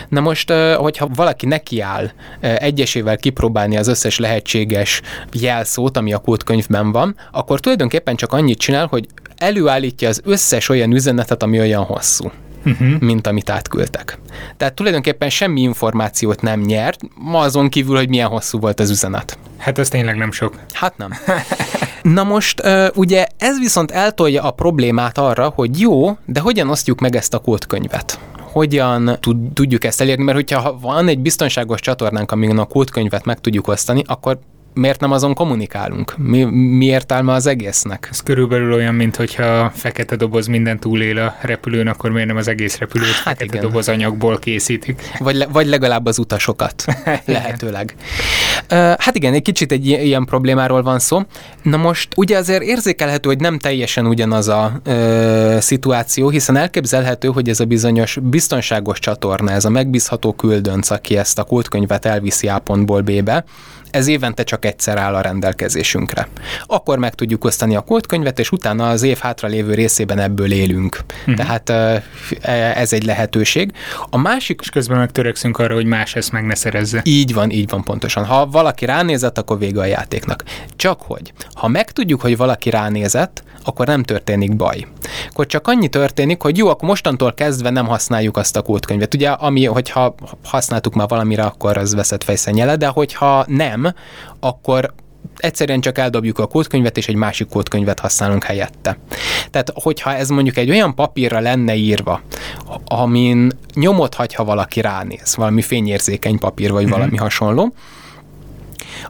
Na 0.08 0.20
most, 0.20 0.52
hogyha 0.76 1.08
valaki 1.14 1.46
nekiáll 1.46 2.10
egyesével 2.40 3.16
kipróbálni 3.16 3.76
az 3.76 3.88
összes 3.88 4.18
lehetséges 4.18 5.02
jelszót, 5.32 5.96
ami 5.96 6.12
a 6.12 6.18
kódkönyvben 6.18 6.92
van, 6.92 7.16
akkor 7.32 7.60
tulajdonképpen 7.60 8.16
csak 8.16 8.32
annyit 8.32 8.58
csinál, 8.58 8.86
hogy 8.86 9.06
előállítja 9.36 10.08
az 10.08 10.20
összes 10.24 10.68
olyan 10.68 10.92
üzenetet, 10.92 11.42
ami 11.42 11.58
olyan 11.58 11.84
hosszú 11.84 12.30
uh-huh. 12.64 13.00
mint 13.00 13.26
amit 13.26 13.50
átküldtek. 13.50 14.18
Tehát 14.56 14.74
tulajdonképpen 14.74 15.30
semmi 15.30 15.60
információt 15.60 16.42
nem 16.42 16.60
nyert, 16.60 17.00
ma 17.14 17.38
azon 17.38 17.68
kívül, 17.68 17.96
hogy 17.96 18.08
milyen 18.08 18.28
hosszú 18.28 18.58
volt 18.58 18.80
az 18.80 18.90
üzenet. 18.90 19.38
Hát 19.56 19.78
ez 19.78 19.88
tényleg 19.88 20.16
nem 20.16 20.32
sok. 20.32 20.58
Hát 20.72 20.96
nem. 20.96 21.12
Na 22.02 22.22
most 22.22 22.62
ugye 22.94 23.26
ez 23.38 23.58
viszont 23.58 23.90
eltolja 23.90 24.42
a 24.42 24.50
problémát 24.50 25.18
arra, 25.18 25.48
hogy 25.48 25.80
jó, 25.80 26.18
de 26.24 26.40
hogyan 26.40 26.68
osztjuk 26.68 27.00
meg 27.00 27.16
ezt 27.16 27.34
a 27.34 27.38
kódkönyvet? 27.38 28.18
hogyan 28.52 29.18
tudjuk 29.54 29.84
ezt 29.84 30.00
elérni, 30.00 30.24
mert 30.24 30.36
hogyha 30.36 30.78
van 30.80 31.08
egy 31.08 31.18
biztonságos 31.18 31.80
csatornánk, 31.80 32.32
amin 32.32 32.58
a 32.58 32.64
kódkönyvet 32.64 33.24
meg 33.24 33.40
tudjuk 33.40 33.68
osztani, 33.68 34.02
akkor 34.06 34.38
miért 34.80 35.00
nem 35.00 35.12
azon 35.12 35.34
kommunikálunk? 35.34 36.14
Mi, 36.16 36.44
mi 36.44 36.84
értelme 36.84 37.32
az 37.32 37.46
egésznek? 37.46 38.08
Ez 38.10 38.20
körülbelül 38.20 38.72
olyan, 38.72 38.94
mint 38.94 39.16
hogyha 39.16 39.70
fekete 39.74 40.16
doboz 40.16 40.46
minden 40.46 40.78
túlél 40.78 41.18
a 41.18 41.36
repülőn, 41.40 41.88
akkor 41.88 42.10
miért 42.10 42.28
nem 42.28 42.36
az 42.36 42.48
egész 42.48 42.78
repülőt 42.78 43.08
hát 43.08 43.22
fekete 43.22 43.44
igen. 43.44 43.60
doboz 43.60 43.88
anyagból 43.88 44.38
készítik? 44.38 45.02
Vagy, 45.18 45.34
le, 45.34 45.46
vagy 45.46 45.66
legalább 45.66 46.06
az 46.06 46.18
utasokat, 46.18 46.84
lehetőleg. 47.24 47.94
hát 48.98 49.16
igen, 49.16 49.32
egy 49.32 49.42
kicsit 49.42 49.72
egy 49.72 49.86
ilyen 49.86 50.24
problémáról 50.24 50.82
van 50.82 50.98
szó. 50.98 51.20
Na 51.62 51.76
most 51.76 52.08
ugye 52.16 52.36
azért 52.36 52.62
érzékelhető, 52.62 53.28
hogy 53.28 53.40
nem 53.40 53.58
teljesen 53.58 54.06
ugyanaz 54.06 54.48
a 54.48 54.80
ö, 54.84 55.56
szituáció, 55.60 56.28
hiszen 56.28 56.56
elképzelhető, 56.56 57.28
hogy 57.28 57.48
ez 57.48 57.60
a 57.60 57.64
bizonyos 57.64 58.18
biztonságos 58.22 58.98
csatorna, 58.98 59.50
ez 59.50 59.64
a 59.64 59.70
megbízható 59.70 60.32
küldönc, 60.32 60.90
aki 60.90 61.16
ezt 61.16 61.38
a 61.38 61.44
kódkönyvet 61.44 62.04
elviszi 62.04 62.48
A 62.48 62.58
pontból 62.58 63.00
B-be, 63.00 63.44
ez 63.90 64.06
évente 64.06 64.42
csak 64.42 64.64
egyszer 64.70 64.98
áll 64.98 65.14
a 65.14 65.20
rendelkezésünkre. 65.20 66.28
Akkor 66.66 66.98
meg 66.98 67.14
tudjuk 67.14 67.44
osztani 67.44 67.76
a 67.76 67.80
kódkönyvet, 67.80 68.38
és 68.38 68.52
utána 68.52 68.88
az 68.88 69.02
év 69.02 69.18
hátralévő 69.18 69.74
részében 69.74 70.18
ebből 70.18 70.52
élünk. 70.52 71.00
Uh-huh. 71.20 71.34
Tehát 71.34 71.68
e, 71.70 72.02
ez 72.76 72.92
egy 72.92 73.04
lehetőség. 73.04 73.72
A 74.10 74.16
másik... 74.16 74.60
És 74.62 74.70
közben 74.70 74.98
meg 74.98 75.10
törekszünk 75.10 75.58
arra, 75.58 75.74
hogy 75.74 75.86
más 75.86 76.14
ezt 76.14 76.32
meg 76.32 76.46
ne 76.46 76.54
szerezze. 76.54 77.00
Így 77.04 77.34
van, 77.34 77.50
így 77.50 77.70
van 77.70 77.84
pontosan. 77.84 78.24
Ha 78.24 78.46
valaki 78.46 78.84
ránézett, 78.84 79.38
akkor 79.38 79.58
vége 79.58 79.80
a 79.80 79.84
játéknak. 79.84 80.44
Csak 80.76 81.00
hogy, 81.02 81.32
ha 81.54 81.68
megtudjuk, 81.68 82.20
hogy 82.20 82.36
valaki 82.36 82.70
ránézett, 82.70 83.42
akkor 83.64 83.86
nem 83.86 84.02
történik 84.02 84.56
baj. 84.56 84.86
Akkor 85.30 85.46
csak 85.46 85.68
annyi 85.68 85.88
történik, 85.88 86.42
hogy 86.42 86.56
jó, 86.56 86.68
akkor 86.68 86.88
mostantól 86.88 87.34
kezdve 87.34 87.70
nem 87.70 87.86
használjuk 87.86 88.36
azt 88.36 88.56
a 88.56 88.62
kódkönyvet. 88.62 89.14
Ugye, 89.14 89.30
ami, 89.30 89.64
hogyha 89.64 90.14
használtuk 90.44 90.94
már 90.94 91.08
valamire, 91.08 91.42
akkor 91.42 91.76
az 91.76 91.94
veszett 91.94 92.24
fejszennyele, 92.24 92.76
de 92.76 92.86
hogyha 92.86 93.44
nem, 93.46 93.94
akkor 94.50 94.94
egyszerűen 95.36 95.80
csak 95.80 95.98
eldobjuk 95.98 96.38
a 96.38 96.46
kódkönyvet, 96.46 96.96
és 96.96 97.08
egy 97.08 97.14
másik 97.14 97.48
kódkönyvet 97.48 98.00
használunk 98.00 98.44
helyette. 98.44 98.98
Tehát, 99.50 99.72
hogyha 99.74 100.14
ez 100.14 100.28
mondjuk 100.28 100.56
egy 100.56 100.70
olyan 100.70 100.94
papírra 100.94 101.40
lenne 101.40 101.74
írva, 101.74 102.20
amin 102.84 103.50
nyomot 103.74 104.14
hagy, 104.14 104.34
ha 104.34 104.44
valaki 104.44 104.80
ránéz, 104.80 105.36
valami 105.36 105.62
fényérzékeny 105.62 106.38
papír, 106.38 106.72
vagy 106.72 106.82
mm-hmm. 106.82 106.92
valami 106.92 107.16
hasonló, 107.16 107.74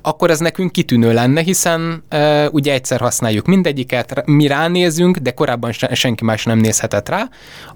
akkor 0.02 0.30
ez 0.30 0.38
nekünk 0.38 0.72
kitűnő 0.72 1.12
lenne, 1.12 1.40
hiszen 1.40 2.02
e, 2.08 2.48
ugye 2.48 2.72
egyszer 2.72 3.00
használjuk 3.00 3.46
mindegyiket, 3.46 4.22
mi 4.26 4.46
ránézünk, 4.46 5.16
de 5.16 5.30
korábban 5.30 5.72
senki 5.92 6.24
más 6.24 6.44
nem 6.44 6.58
nézhetett 6.58 7.08
rá, 7.08 7.28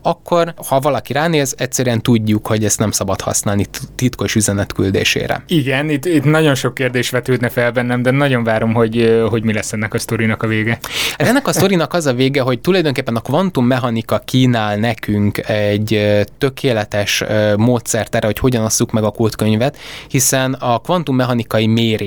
akkor 0.02 0.54
ha 0.68 0.80
valaki 0.80 1.12
ránéz, 1.12 1.54
egyszerűen 1.58 2.02
tudjuk, 2.02 2.46
hogy 2.46 2.64
ezt 2.64 2.78
nem 2.78 2.90
szabad 2.90 3.20
használni 3.20 3.66
titkos 3.94 4.34
üzenet 4.34 4.72
küldésére. 4.72 5.44
Igen, 5.46 5.90
itt, 5.90 6.04
itt 6.04 6.24
nagyon 6.24 6.54
sok 6.54 6.74
kérdés 6.74 7.10
vetődne 7.10 7.48
fel 7.48 7.70
bennem, 7.70 8.02
de 8.02 8.10
nagyon 8.10 8.44
várom, 8.44 8.74
hogy, 8.74 9.24
hogy 9.28 9.42
mi 9.42 9.52
lesz 9.52 9.72
ennek 9.72 9.94
a 9.94 9.98
sztorinak 9.98 10.42
a 10.42 10.46
vége. 10.46 10.78
Ennek 11.16 11.46
a 11.46 11.52
sztorinak 11.52 11.92
az 11.92 12.06
a 12.06 12.14
vége, 12.14 12.40
hogy 12.40 12.60
tulajdonképpen 12.60 13.16
a 13.16 13.20
kvantummechanika 13.20 14.18
kínál 14.18 14.76
nekünk 14.76 15.48
egy 15.48 16.00
tökéletes 16.38 17.24
módszert 17.56 18.14
erre, 18.14 18.26
hogy 18.26 18.38
hogyan 18.38 18.64
asszuk 18.64 18.90
meg 18.90 19.04
a 19.04 19.10
kódkönyvet, 19.10 19.78
hiszen 20.08 20.52
a 20.52 20.78
kvantummechanikai 20.78 21.66
mérés 21.66 22.03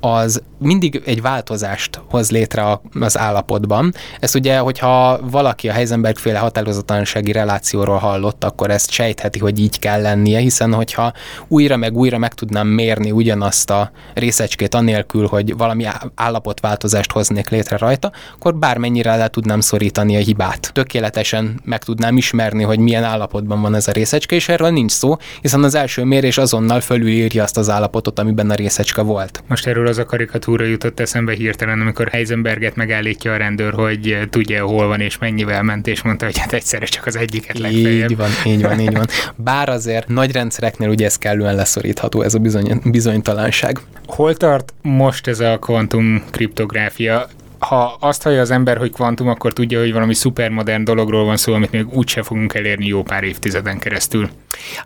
az 0.00 0.42
mindig 0.58 1.02
egy 1.04 1.22
változást 1.22 2.00
hoz 2.10 2.30
létre 2.30 2.80
az 3.00 3.18
állapotban. 3.18 3.94
Ez 4.20 4.34
ugye, 4.34 4.58
hogyha 4.58 5.20
valaki 5.30 5.68
a 5.68 5.72
Heisenberg 5.72 6.16
féle 6.16 6.38
határozatlansági 6.38 7.32
relációról 7.32 7.96
hallott, 7.96 8.44
akkor 8.44 8.70
ezt 8.70 8.90
sejtheti, 8.90 9.38
hogy 9.38 9.58
így 9.58 9.78
kell 9.78 10.02
lennie, 10.02 10.38
hiszen 10.38 10.74
hogyha 10.74 11.12
újra 11.48 11.76
meg 11.76 11.96
újra 11.96 12.18
meg 12.18 12.34
tudnám 12.34 12.66
mérni 12.66 13.10
ugyanazt 13.10 13.70
a 13.70 13.90
részecskét 14.14 14.74
anélkül, 14.74 15.26
hogy 15.26 15.56
valami 15.56 15.86
állapotváltozást 16.14 17.12
hoznék 17.12 17.48
létre 17.48 17.76
rajta, 17.76 18.12
akkor 18.34 18.54
bármennyire 18.54 19.16
le 19.16 19.28
tudnám 19.28 19.60
szorítani 19.60 20.16
a 20.16 20.20
hibát. 20.20 20.70
Tökéletesen 20.72 21.60
meg 21.64 21.84
tudnám 21.84 22.16
ismerni, 22.16 22.62
hogy 22.62 22.78
milyen 22.78 23.04
állapotban 23.04 23.60
van 23.60 23.74
ez 23.74 23.88
a 23.88 23.92
részecske, 23.92 24.34
és 24.34 24.48
erről 24.48 24.70
nincs 24.70 24.92
szó, 24.92 25.16
hiszen 25.40 25.64
az 25.64 25.74
első 25.74 26.04
mérés 26.04 26.38
azonnal 26.38 26.80
fölülírja 26.80 27.42
azt 27.42 27.56
az 27.56 27.70
állapotot, 27.70 28.18
amiben 28.18 28.50
a 28.50 28.54
részecske 28.54 29.02
volt. 29.02 29.17
Most 29.46 29.66
erről 29.66 29.86
az 29.86 29.98
a 29.98 30.04
karikatúra 30.04 30.64
jutott 30.64 31.00
eszembe 31.00 31.32
hirtelen, 31.32 31.80
amikor 31.80 32.08
Heisenberget 32.08 32.76
megállítja 32.76 33.32
a 33.32 33.36
rendőr, 33.36 33.72
hogy 33.72 34.18
tudja, 34.30 34.66
hol 34.66 34.86
van 34.86 35.00
és 35.00 35.18
mennyivel 35.18 35.62
ment, 35.62 35.86
és 35.86 36.02
mondta, 36.02 36.24
hogy 36.24 36.38
hát 36.38 36.52
egyszerre 36.52 36.86
csak 36.86 37.06
az 37.06 37.16
egyiket 37.16 37.58
legfeljebb. 37.58 38.10
Így 38.10 38.16
van, 38.16 38.30
így 38.44 38.62
van, 38.62 38.80
így 38.80 38.92
van. 38.92 39.06
Bár 39.36 39.68
azért 39.68 40.08
nagy 40.08 40.32
rendszereknél 40.32 40.88
ugye 40.88 41.04
ez 41.04 41.18
kellően 41.18 41.54
leszorítható, 41.54 42.22
ez 42.22 42.34
a 42.34 42.38
bizony, 42.38 42.80
bizonytalanság. 42.84 43.78
Hol 44.06 44.34
tart 44.34 44.74
most 44.82 45.26
ez 45.26 45.40
a 45.40 45.58
kvantum 45.58 46.24
kriptográfia? 46.30 47.28
ha 47.58 47.96
azt 48.00 48.22
hallja 48.22 48.40
az 48.40 48.50
ember, 48.50 48.76
hogy 48.76 48.92
kvantum, 48.92 49.28
akkor 49.28 49.52
tudja, 49.52 49.80
hogy 49.80 49.92
valami 49.92 50.14
szupermodern 50.14 50.84
dologról 50.84 51.24
van 51.24 51.36
szó, 51.36 51.52
amit 51.52 51.70
még 51.70 51.86
úgyse 51.92 52.22
fogunk 52.22 52.54
elérni 52.54 52.86
jó 52.86 53.02
pár 53.02 53.24
évtizeden 53.24 53.78
keresztül. 53.78 54.28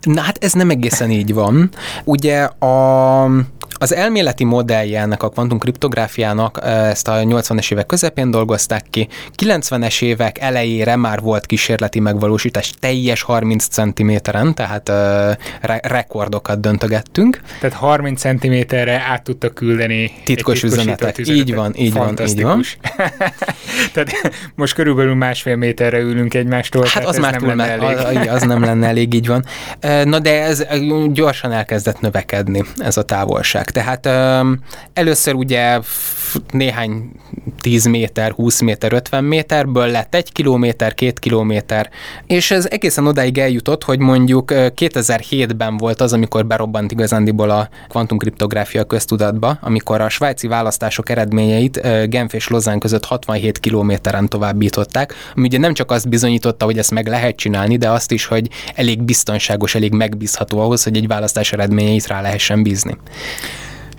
Na 0.01 0.21
hát 0.21 0.45
ez 0.45 0.53
nem 0.53 0.71
egészen 0.71 1.11
így 1.11 1.35
van. 1.35 1.71
Ugye 2.05 2.43
a, 2.43 3.25
az 3.83 3.95
elméleti 3.95 4.45
modellje 4.45 5.01
ennek 5.01 5.23
a 5.23 5.29
kvantum 5.29 5.59
kriptográfiának 5.59 6.59
ezt 6.63 7.09
a 7.09 7.13
80-es 7.13 7.73
évek 7.73 7.87
közepén 7.87 8.31
dolgozták 8.31 8.85
ki. 8.91 9.09
90-es 9.43 10.03
évek 10.03 10.39
elejére 10.39 10.97
már 10.97 11.21
volt 11.21 11.47
kísérleti 11.47 12.01
megvalósítás 12.01 12.73
teljes 12.81 13.23
30 13.23 13.67
cm-en, 13.67 14.55
tehát 14.55 14.89
re- 15.61 15.81
rekordokat 15.83 16.61
döntögettünk. 16.61 17.41
Tehát 17.61 17.77
30 17.77 18.21
cm-re 18.21 19.05
át 19.11 19.23
tudta 19.23 19.49
küldeni 19.49 20.13
titkos 20.25 20.63
üzenetet. 20.63 21.19
üzenetet. 21.19 21.49
Így 21.49 21.55
van, 21.55 21.73
így 21.77 21.93
van, 21.93 22.19
így 22.27 22.43
van. 22.43 22.63
tehát 23.93 24.11
most 24.55 24.75
körülbelül 24.75 25.15
másfél 25.15 25.57
méterre 25.57 25.99
ülünk 25.99 26.35
egymástól. 26.35 26.85
Hát 26.89 27.05
az 27.05 27.19
már 27.19 27.37
túl 27.37 27.49
lenne 27.49 27.71
elég. 27.71 28.29
Az, 28.29 28.35
az 28.35 28.43
nem 28.43 28.65
lenne 28.65 28.87
elég, 28.87 29.15
így 29.15 29.27
van. 29.27 29.45
Na 30.05 30.19
de 30.19 30.43
ez 30.43 30.65
gyorsan 31.13 31.53
elkezdett 31.53 32.01
növekedni, 32.01 32.65
ez 32.77 32.97
a 32.97 33.03
távolság. 33.03 33.71
Tehát 33.73 34.09
először 34.93 35.35
ugye 35.35 35.81
néhány 36.51 37.11
10 37.61 37.87
méter, 37.87 38.31
20 38.31 38.61
méter, 38.61 38.93
50 38.93 39.25
méterből 39.25 39.87
lett 39.87 40.15
egy 40.15 40.33
kilométer, 40.33 40.95
két 40.95 41.19
kilométer, 41.19 41.91
és 42.27 42.51
ez 42.51 42.67
egészen 42.71 43.07
odáig 43.07 43.39
eljutott, 43.39 43.85
hogy 43.85 43.99
mondjuk 43.99 44.53
2007-ben 44.55 45.77
volt 45.77 46.01
az, 46.01 46.13
amikor 46.13 46.47
berobbant 46.47 46.93
igazándiból 46.93 47.51
a 47.51 47.69
kvantumkriptográfia 47.89 48.85
köztudatba, 48.85 49.59
amikor 49.61 50.01
a 50.01 50.09
svájci 50.09 50.47
választások 50.47 51.09
eredményeit 51.09 51.81
Genf 52.09 52.33
és 52.33 52.49
Lozán 52.49 52.79
között 52.79 53.05
67 53.05 53.59
kilométeren 53.59 54.29
továbbították, 54.29 55.15
ami 55.37 55.47
ugye 55.47 55.59
nem 55.59 55.75
csak 55.75 55.91
azt 55.91 56.09
bizonyította, 56.09 56.65
hogy 56.65 56.79
ezt 56.79 56.91
meg 56.91 57.07
lehet 57.07 57.37
csinálni, 57.37 57.77
de 57.77 57.91
azt 57.91 58.11
is, 58.13 58.25
hogy 58.25 58.49
elég 58.75 59.03
biztonságos, 59.03 59.75
elég 59.75 59.93
megbízható 59.93 60.59
ahhoz, 60.59 60.83
hogy 60.83 60.97
egy 60.97 61.07
választás 61.07 61.53
eredményeit 61.53 62.07
rá 62.07 62.21
lehessen 62.21 62.63
bízni. 62.63 62.97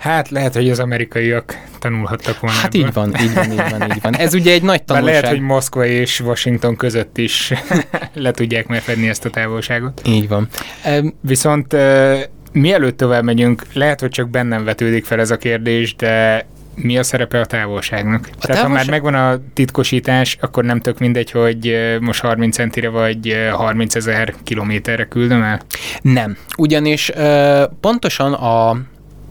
Hát 0.04 0.28
lehet, 0.28 0.54
hogy 0.54 0.70
az 0.70 0.78
amerikaiak 0.78 1.58
tanulhattak 1.78 2.40
volna. 2.40 2.56
Hát 2.56 2.74
ebből. 2.74 2.86
így 2.86 2.92
van, 2.92 3.14
így 3.20 3.34
van, 3.34 3.50
így 3.52 3.70
van, 3.70 3.90
így 3.90 4.02
van. 4.02 4.16
Ez 4.16 4.34
ugye 4.34 4.52
egy 4.52 4.62
nagy 4.62 4.82
tanulság. 4.82 5.12
Bár 5.12 5.22
lehet, 5.22 5.36
hogy 5.36 5.46
Moszkva 5.46 5.86
és 5.86 6.20
Washington 6.20 6.76
között 6.76 7.18
is 7.18 7.52
le 8.14 8.30
tudják 8.30 8.66
megfedni 8.66 9.08
ezt 9.08 9.24
a 9.24 9.30
távolságot. 9.30 10.02
Így 10.06 10.28
van. 10.28 10.48
Viszont 11.20 11.76
mielőtt 12.52 12.96
tovább 12.96 13.24
megyünk, 13.24 13.62
lehet, 13.72 14.00
hogy 14.00 14.10
csak 14.10 14.30
bennem 14.30 14.64
vetődik 14.64 15.04
fel 15.04 15.20
ez 15.20 15.30
a 15.30 15.36
kérdés, 15.36 15.94
de 15.94 16.46
mi 16.74 16.98
a 16.98 17.02
szerepe 17.02 17.40
a 17.40 17.46
távolságnak? 17.46 18.28
A 18.32 18.46
Tehát 18.46 18.62
távolság... 18.62 18.66
ha 18.66 18.72
már 18.72 18.86
megvan 18.88 19.14
a 19.14 19.40
titkosítás, 19.54 20.36
akkor 20.40 20.64
nem 20.64 20.80
tök 20.80 20.98
mindegy, 20.98 21.30
hogy 21.30 21.76
most 22.00 22.20
30 22.20 22.56
centire 22.56 22.88
vagy 22.88 23.48
30 23.52 23.94
ezer 23.94 24.34
kilométerre 24.42 25.04
küldöm 25.04 25.42
el? 25.42 25.60
Nem, 26.02 26.36
ugyanis 26.56 27.12
pontosan 27.80 28.32
a 28.32 28.76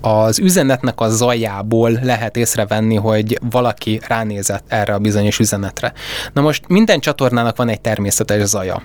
az 0.05 0.39
üzenetnek 0.39 1.01
a 1.01 1.09
zajából 1.09 1.91
lehet 2.01 2.37
észrevenni, 2.37 2.95
hogy 2.95 3.39
valaki 3.49 3.99
ránézett 4.07 4.63
erre 4.67 4.93
a 4.93 4.99
bizonyos 4.99 5.39
üzenetre. 5.39 5.93
Na 6.33 6.41
most 6.41 6.67
minden 6.67 6.99
csatornának 6.99 7.57
van 7.57 7.69
egy 7.69 7.81
természetes 7.81 8.43
zaja. 8.43 8.81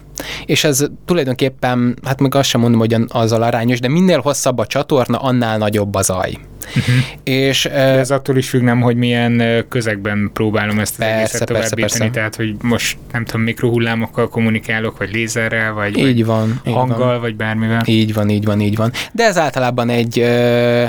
És 0.46 0.64
ez 0.64 0.84
tulajdonképpen, 1.04 1.98
hát 2.04 2.20
meg 2.20 2.34
azt 2.34 2.48
sem 2.48 2.60
mondom, 2.60 2.80
hogy 2.80 2.96
azzal 3.08 3.42
arányos, 3.42 3.80
de 3.80 3.88
minél 3.88 4.20
hosszabb 4.20 4.58
a 4.58 4.66
csatorna, 4.66 5.18
annál 5.18 5.58
nagyobb 5.58 5.94
a 5.94 6.02
zaj. 6.02 6.38
Uh-huh. 6.76 6.94
És, 7.22 7.62
De 7.62 7.78
ez 7.78 8.10
attól 8.10 8.36
is 8.36 8.48
függ, 8.48 8.62
nem, 8.62 8.80
hogy 8.80 8.96
milyen 8.96 9.42
közegben 9.68 10.30
próbálom 10.32 10.78
ezt 10.78 10.92
az 10.92 10.98
persze, 10.98 11.16
egészet 11.18 11.46
továbbítani, 11.46 11.80
persze, 11.80 11.98
persze. 11.98 12.14
tehát 12.14 12.34
hogy 12.34 12.56
most 12.60 12.98
nem 13.12 13.24
tudom, 13.24 13.42
mikrohullámokkal 13.42 14.28
kommunikálok, 14.28 14.98
vagy 14.98 15.12
lézerrel, 15.12 15.72
vagy, 15.72 15.98
így 15.98 16.24
van, 16.24 16.60
hanggal, 16.64 16.98
így 16.98 16.98
van. 16.98 17.20
vagy 17.20 17.36
bármivel. 17.36 17.82
Így 17.84 18.14
van, 18.14 18.28
így 18.28 18.44
van, 18.44 18.60
így 18.60 18.76
van. 18.76 18.92
De 19.12 19.24
ez 19.24 19.38
általában 19.38 19.88
egy 19.88 20.26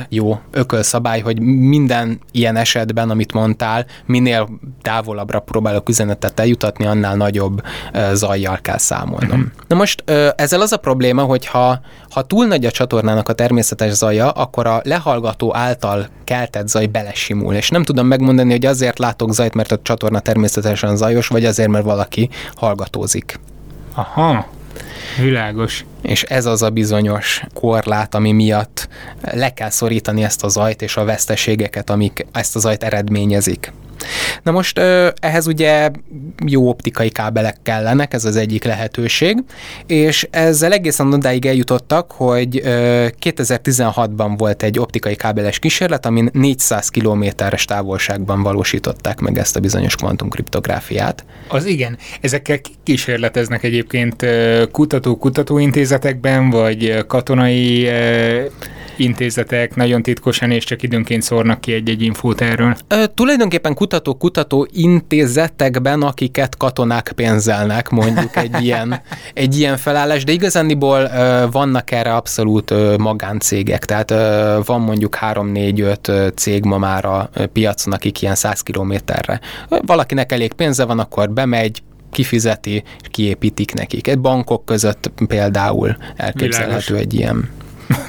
jó 0.09 0.39
ökölszabály, 0.51 1.19
hogy 1.19 1.39
minden 1.41 2.19
ilyen 2.31 2.55
esetben, 2.55 3.09
amit 3.09 3.33
mondtál, 3.33 3.85
minél 4.05 4.49
távolabbra 4.81 5.39
próbálok 5.39 5.89
üzenetet 5.89 6.39
eljutatni, 6.39 6.85
annál 6.85 7.15
nagyobb 7.15 7.61
zajjal 8.13 8.59
kell 8.61 8.77
számolnom. 8.77 9.39
Uh-huh. 9.39 9.51
Na 9.67 9.75
most 9.75 10.03
ezzel 10.35 10.61
az 10.61 10.71
a 10.71 10.77
probléma, 10.77 11.23
hogy 11.23 11.45
ha, 11.45 11.79
ha 12.09 12.21
túl 12.21 12.45
nagy 12.45 12.65
a 12.65 12.71
csatornának 12.71 13.29
a 13.29 13.33
természetes 13.33 13.91
zaja, 13.91 14.29
akkor 14.29 14.67
a 14.67 14.81
lehallgató 14.83 15.55
áll 15.55 15.68
által 15.69 16.07
keltett 16.23 16.67
zaj 16.67 16.85
belesimul. 16.85 17.53
És 17.53 17.69
nem 17.69 17.83
tudom 17.83 18.07
megmondani, 18.07 18.51
hogy 18.51 18.65
azért 18.65 18.99
látok 18.99 19.33
zajt, 19.33 19.53
mert 19.53 19.71
a 19.71 19.79
csatorna 19.81 20.19
természetesen 20.19 20.95
zajos, 20.95 21.27
vagy 21.27 21.45
azért, 21.45 21.69
mert 21.69 21.85
valaki 21.85 22.29
hallgatózik. 22.55 23.39
Aha, 23.93 24.47
Világos. 25.17 25.85
És 26.01 26.23
ez 26.23 26.45
az 26.45 26.61
a 26.61 26.69
bizonyos 26.69 27.43
korlát, 27.53 28.15
ami 28.15 28.31
miatt 28.31 28.87
le 29.21 29.53
kell 29.53 29.69
szorítani 29.69 30.23
ezt 30.23 30.43
a 30.43 30.47
zajt 30.47 30.81
és 30.81 30.97
a 30.97 31.03
veszteségeket, 31.03 31.89
amik 31.89 32.25
ezt 32.31 32.55
a 32.55 32.59
zajt 32.59 32.83
eredményezik. 32.83 33.73
Na 34.43 34.51
most 34.51 34.79
ehhez 35.19 35.47
ugye 35.47 35.89
jó 36.45 36.69
optikai 36.69 37.09
kábelek 37.09 37.57
kellenek, 37.63 38.13
ez 38.13 38.25
az 38.25 38.35
egyik 38.35 38.63
lehetőség, 38.63 39.43
és 39.87 40.27
ezzel 40.31 40.71
egészen 40.71 41.13
odáig 41.13 41.45
eljutottak, 41.45 42.11
hogy 42.11 42.61
2016-ban 43.21 44.33
volt 44.37 44.63
egy 44.63 44.79
optikai 44.79 45.15
kábeles 45.15 45.59
kísérlet, 45.59 46.05
amin 46.05 46.29
400 46.33 46.89
kilométeres 46.89 47.65
távolságban 47.65 48.43
valósították 48.43 49.19
meg 49.19 49.37
ezt 49.37 49.55
a 49.55 49.59
bizonyos 49.59 49.95
kvantumkriptográfiát. 49.95 51.25
Az 51.47 51.65
igen. 51.65 51.97
Ezekkel 52.21 52.59
kísérleteznek 52.83 53.63
egyébként 53.63 54.25
kutató-kutatóintézetekben, 54.71 56.49
vagy 56.49 57.05
katonai 57.07 57.89
intézetek 58.99 59.75
nagyon 59.75 60.03
titkosan 60.03 60.51
és 60.51 60.63
csak 60.63 60.83
időnként 60.83 61.21
szórnak 61.21 61.61
ki 61.61 61.73
egy-egy 61.73 62.01
infót 62.01 62.41
erről? 62.41 62.75
Ö, 62.87 63.03
tulajdonképpen 63.13 63.73
kutató-kutató 63.73 64.67
intézetekben, 64.71 66.01
akiket 66.01 66.57
katonák 66.57 67.11
pénzelnek, 67.15 67.89
mondjuk 67.89 68.35
egy 68.35 68.61
ilyen, 68.65 69.01
egy 69.33 69.57
ilyen 69.57 69.77
felállás, 69.77 70.23
de 70.23 70.31
igazániból 70.31 70.99
ö, 70.99 71.45
vannak 71.51 71.91
erre 71.91 72.15
abszolút 72.15 72.71
ö, 72.71 72.95
magáncégek, 72.97 73.85
tehát 73.85 74.11
ö, 74.11 74.59
van 74.65 74.81
mondjuk 74.81 75.17
3-4-5 75.21 76.35
cég 76.35 76.63
ma 76.63 76.77
már 76.77 77.05
a 77.05 77.29
piacon, 77.53 77.93
akik 77.93 78.21
ilyen 78.21 78.35
100 78.35 78.61
kilométerre. 78.61 79.39
Valakinek 79.85 80.31
elég 80.31 80.53
pénze 80.53 80.85
van, 80.85 80.99
akkor 80.99 81.29
bemegy, 81.29 81.81
kifizeti, 82.11 82.83
és 83.01 83.07
kiépítik 83.11 83.73
nekik. 83.73 84.07
Egy 84.07 84.19
bankok 84.19 84.65
között 84.65 85.11
például 85.27 85.97
elképzelhető 86.15 86.85
Világos. 86.85 87.05
egy 87.05 87.13
ilyen 87.13 87.49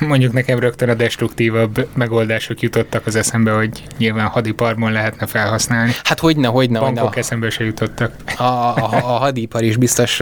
mondjuk 0.00 0.32
nekem 0.32 0.58
rögtön 0.58 0.88
a 0.88 0.94
destruktívabb 0.94 1.88
megoldások 1.94 2.60
jutottak 2.60 3.06
az 3.06 3.16
eszembe, 3.16 3.50
hogy 3.50 3.82
nyilván 3.98 4.26
hadiparban 4.26 4.92
lehetne 4.92 5.26
felhasználni. 5.26 5.92
Hát 6.02 6.18
hogyne, 6.18 6.48
hogyne. 6.48 6.78
Bankok 6.78 7.02
hogyne. 7.02 7.20
eszembe 7.20 7.50
se 7.50 7.64
jutottak. 7.64 8.12
A, 8.36 8.42
a, 8.42 8.88
a 8.92 9.18
hadipar 9.18 9.62
is 9.62 9.76
biztos 9.76 10.18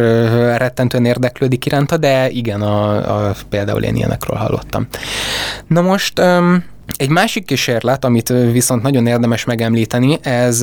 rettentően 0.56 1.04
érdeklődik 1.04 1.66
iránta, 1.66 1.96
de 1.96 2.28
igen, 2.28 2.62
a, 2.62 3.28
a, 3.28 3.34
például 3.48 3.82
én 3.82 3.96
ilyenekről 3.96 4.36
hallottam. 4.38 4.86
Na 5.66 5.80
most... 5.80 6.18
Um, 6.18 6.64
egy 6.96 7.08
másik 7.08 7.44
kísérlet, 7.44 8.04
amit 8.04 8.28
viszont 8.28 8.82
nagyon 8.82 9.06
érdemes 9.06 9.44
megemlíteni, 9.44 10.18
ez 10.22 10.60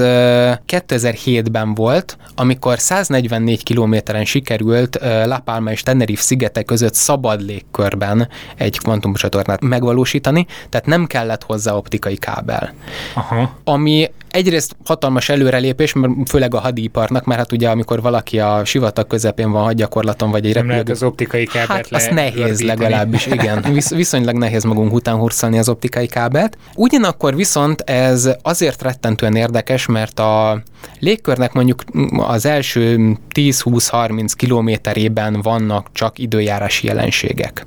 2007-ben 0.67 1.73
volt, 1.73 2.17
amikor 2.35 2.79
144 2.79 3.63
kilométeren 3.63 4.25
sikerült 4.25 4.99
La 5.01 5.41
Palma 5.45 5.71
és 5.71 5.83
Tenerife 5.83 6.21
szigetek 6.21 6.65
között 6.65 6.93
szabad 6.93 7.41
légkörben 7.41 8.29
egy 8.55 8.79
kvantumcsatornát 8.79 9.61
megvalósítani, 9.61 10.45
tehát 10.69 10.85
nem 10.85 11.05
kellett 11.05 11.43
hozzá 11.43 11.73
optikai 11.73 12.15
kábel. 12.15 12.73
Aha. 13.13 13.57
Ami 13.63 14.09
egyrészt 14.35 14.75
hatalmas 14.85 15.29
előrelépés, 15.29 15.93
mert 15.93 16.13
főleg 16.29 16.53
a 16.53 16.59
hadiparnak, 16.59 17.25
mert 17.25 17.39
hát 17.39 17.51
ugye 17.51 17.69
amikor 17.69 18.01
valaki 18.01 18.39
a 18.39 18.65
sivatag 18.65 19.07
közepén 19.07 19.51
van 19.51 19.63
hadgyakorlaton, 19.63 20.31
vagy 20.31 20.45
egy 20.45 20.55
nem 20.55 20.67
repülő... 20.69 20.91
az 20.91 21.03
optikai 21.03 21.45
kábelt 21.45 21.69
hát, 21.69 21.89
le, 21.89 21.97
az 21.97 22.07
nehéz 22.11 22.61
legalábbis, 22.61 23.25
igen. 23.25 23.61
Visz, 23.73 23.89
viszonylag 23.89 24.35
nehéz 24.37 24.63
magunk 24.63 24.93
után 24.93 25.15
hurcolni 25.15 25.57
az 25.57 25.69
optikai 25.69 26.07
kábelt. 26.07 26.57
Ugyanakkor 26.75 27.35
viszont 27.35 27.81
ez 27.81 28.29
azért 28.41 28.81
rettentően 28.81 29.35
érdekes, 29.35 29.85
mert 29.85 30.19
a 30.19 30.63
légkörnek 30.99 31.53
mondjuk 31.53 31.83
az 32.17 32.45
első 32.45 33.17
10-20-30 33.33 34.31
kilométerében 34.35 35.41
vannak 35.41 35.87
csak 35.91 36.19
időjárási 36.19 36.87
jelenségek. 36.87 37.65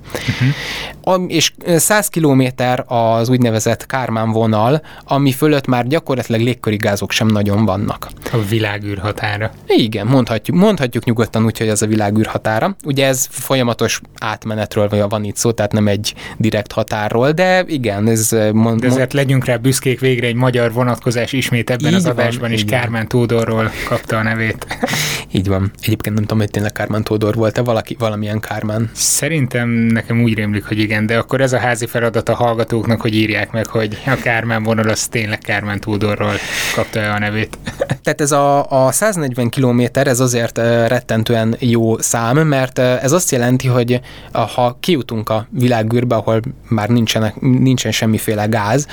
Uh-huh. 1.02 1.24
és 1.30 1.52
100 1.76 2.08
kilométer 2.08 2.84
az 2.86 3.28
úgynevezett 3.28 3.86
Kármán 3.86 4.30
vonal, 4.30 4.82
ami 5.04 5.32
fölött 5.32 5.66
már 5.66 5.86
gyakorlatilag 5.86 6.40
légköri 6.58 6.76
gázok 6.76 7.12
sem 7.12 7.26
nagyon 7.26 7.64
vannak. 7.64 8.08
A 8.32 8.38
világűr 8.48 8.98
határa. 8.98 9.50
Igen, 9.66 10.06
mondhatjuk, 10.06 10.56
mondhatjuk 10.56 11.04
nyugodtan 11.04 11.44
úgy, 11.44 11.58
hogy 11.58 11.68
ez 11.68 11.82
a 11.82 11.86
világűr 11.86 12.26
határa. 12.26 12.76
Ugye 12.84 13.06
ez 13.06 13.26
folyamatos 13.30 14.00
átmenetről 14.20 14.88
van 15.08 15.24
itt 15.24 15.36
szó, 15.36 15.50
tehát 15.50 15.72
nem 15.72 15.88
egy 15.88 16.14
direkt 16.36 16.72
határról, 16.72 17.30
de 17.30 17.64
igen, 17.66 18.08
ez 18.08 18.36
mond, 18.52 18.80
de 18.80 18.86
ezért 18.86 19.12
legyünk 19.12 19.44
rá 19.44 19.56
büszkék 19.56 20.00
végre 20.00 20.26
egy 20.26 20.34
magyar 20.34 20.72
vonatkozás 20.72 21.32
ismét 21.32 21.70
ebben 21.70 21.94
az 21.94 22.06
adásban 22.06 22.52
is 22.52 22.64
Kármán 22.64 23.08
Tódorról 23.08 23.70
kapta 23.88 24.16
a 24.16 24.22
nevét. 24.22 24.66
Így 25.32 25.48
van. 25.48 25.70
Egyébként 25.80 26.14
nem 26.14 26.24
tudom, 26.24 26.38
hogy 26.38 26.50
tényleg 26.50 26.72
Kármán 26.72 27.04
Tódor 27.04 27.34
volt-e 27.34 27.60
valaki, 27.60 27.96
valamilyen 27.98 28.40
Kármán. 28.40 28.90
Szerintem 28.94 29.68
nekem 29.68 30.22
úgy 30.22 30.34
rémlik, 30.34 30.64
hogy 30.64 30.78
igen, 30.78 31.06
de 31.06 31.18
akkor 31.18 31.40
ez 31.40 31.52
a 31.52 31.58
házi 31.58 31.86
feladat 31.86 32.28
a 32.28 32.34
hallgatóknak, 32.34 33.00
hogy 33.00 33.14
írják 33.14 33.52
meg, 33.52 33.66
hogy 33.66 33.98
a 34.06 34.14
Kármán 34.14 34.62
vonal 34.62 34.88
az 34.88 35.06
tényleg 35.06 35.38
Kármán 35.38 35.80
Tódorról 35.80 36.34
kapta 36.74 37.00
el 37.00 37.14
a 37.14 37.18
nevét. 37.18 37.58
Tehát 38.02 38.20
ez 38.20 38.32
a, 38.32 38.70
a 38.86 38.92
140 38.92 39.50
km, 39.50 39.82
ez 39.92 40.20
azért 40.20 40.58
rettentően 40.86 41.56
jó 41.58 41.98
szám, 41.98 42.38
mert 42.38 42.78
ez 42.78 43.12
azt 43.12 43.30
jelenti, 43.30 43.68
hogy 43.68 44.00
ha 44.32 44.76
kijutunk 44.80 45.28
a 45.28 45.46
világűrbe, 45.50 46.14
ahol 46.14 46.40
már 46.68 46.88
nincsenek, 46.88 47.40
nincsen 47.40 47.92
semmiféle 47.92 48.46
gáz, 48.46 48.86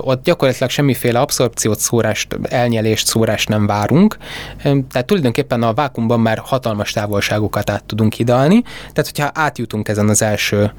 ott 0.00 0.24
gyakorlatilag 0.24 0.70
semmiféle 0.70 1.18
abszorpciót, 1.20 1.78
szórást, 1.78 2.38
elnyelést, 2.42 3.06
szórást 3.06 3.48
nem 3.48 3.66
várunk. 3.66 4.16
Tehát 4.62 5.06
tulajdonképpen 5.06 5.33
a 5.62 5.72
vákumban 5.74 6.20
már 6.20 6.38
hatalmas 6.44 6.92
távolságokat 6.92 7.70
át 7.70 7.84
tudunk 7.84 8.12
hidalni. 8.12 8.62
Tehát, 8.62 9.10
hogyha 9.14 9.30
átjutunk 9.34 9.88
ezen 9.88 10.08
az 10.08 10.22
első 10.22 10.72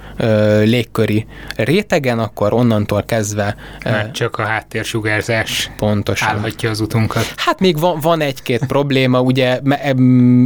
légköri 0.64 1.26
rétegen, 1.56 2.20
akkor 2.20 2.54
onnantól 2.54 3.04
kezdve... 3.04 3.56
Mert 3.84 4.14
csak 4.14 4.38
a 4.38 4.44
háttérsugárzás 4.44 5.72
pontosan. 5.78 6.28
állhatja 6.28 6.70
az 6.70 6.80
utunkat. 6.80 7.34
Hát 7.36 7.60
még 7.60 7.80
van, 7.80 8.00
van 8.00 8.22
egy-két 8.22 8.66
probléma, 8.74 9.22
ugye 9.22 9.60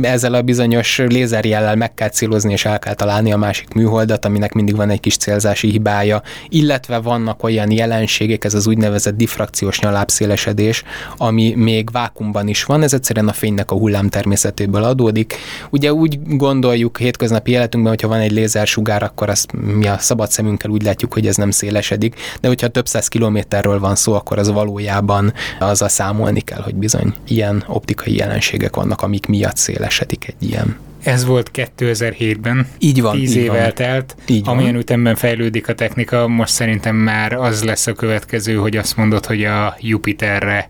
ezzel 0.01 0.33
a 0.33 0.41
bizonyos 0.41 0.97
lézerjellel 0.97 1.75
meg 1.75 1.93
kell 1.93 2.09
célozni, 2.09 2.51
és 2.51 2.65
el 2.65 2.79
kell 2.79 2.93
találni 2.93 3.31
a 3.31 3.37
másik 3.37 3.73
műholdat, 3.73 4.25
aminek 4.25 4.53
mindig 4.53 4.75
van 4.75 4.89
egy 4.89 4.99
kis 4.99 5.17
célzási 5.17 5.69
hibája, 5.69 6.21
illetve 6.49 6.97
vannak 6.97 7.43
olyan 7.43 7.71
jelenségek, 7.71 8.43
ez 8.43 8.53
az 8.53 8.67
úgynevezett 8.67 9.15
diffrakciós 9.15 9.79
nyalábszélesedés, 9.79 10.83
ami 11.17 11.53
még 11.55 11.91
vákumban 11.91 12.47
is 12.47 12.63
van, 12.63 12.81
ez 12.83 12.93
egyszerűen 12.93 13.27
a 13.27 13.33
fénynek 13.33 13.71
a 13.71 13.75
hullám 13.75 13.98
természetéből 14.07 14.83
adódik. 14.83 15.35
Ugye 15.69 15.93
úgy 15.93 16.19
gondoljuk 16.25 16.97
hétköznapi 16.97 17.51
életünkben, 17.51 17.93
hogyha 17.93 18.07
van 18.07 18.19
egy 18.19 18.31
lézersugár, 18.31 19.03
akkor 19.03 19.29
azt 19.29 19.51
mi 19.51 19.87
a 19.87 19.97
szabad 19.99 20.29
szemünkkel 20.29 20.71
úgy 20.71 20.83
látjuk, 20.83 21.13
hogy 21.13 21.27
ez 21.27 21.35
nem 21.35 21.51
szélesedik, 21.51 22.15
de 22.41 22.47
hogyha 22.47 22.67
több 22.67 22.87
száz 22.87 23.07
kilométerről 23.07 23.79
van 23.79 23.95
szó, 23.95 24.13
akkor 24.13 24.37
az 24.37 24.51
valójában 24.51 25.33
az 25.59 25.81
a 25.81 25.87
számolni 25.87 26.41
kell, 26.41 26.61
hogy 26.61 26.75
bizony 26.75 27.13
ilyen 27.27 27.63
optikai 27.67 28.15
jelenségek 28.15 28.75
vannak, 28.75 29.01
amik 29.01 29.25
miatt 29.25 29.57
szélesedik 29.57 30.27
egy 30.27 30.49
ilyen 30.49 30.77
ez 31.03 31.25
volt 31.25 31.51
2007-ben. 31.53 32.67
Így 32.79 33.01
van. 33.01 33.15
Tíz 33.15 33.35
így 33.35 33.43
évvel 33.43 33.61
van. 33.61 33.73
telt. 33.73 34.15
Így 34.27 34.41
Amilyen 34.45 34.71
van. 34.71 34.81
ütemben 34.81 35.15
fejlődik 35.15 35.67
a 35.67 35.73
technika, 35.73 36.27
most 36.27 36.53
szerintem 36.53 36.95
már 36.95 37.33
az 37.33 37.63
lesz 37.63 37.87
a 37.87 37.93
következő, 37.93 38.55
hogy 38.55 38.77
azt 38.77 38.97
mondod, 38.97 39.25
hogy 39.25 39.43
a 39.43 39.75
Jupiterre 39.79 40.69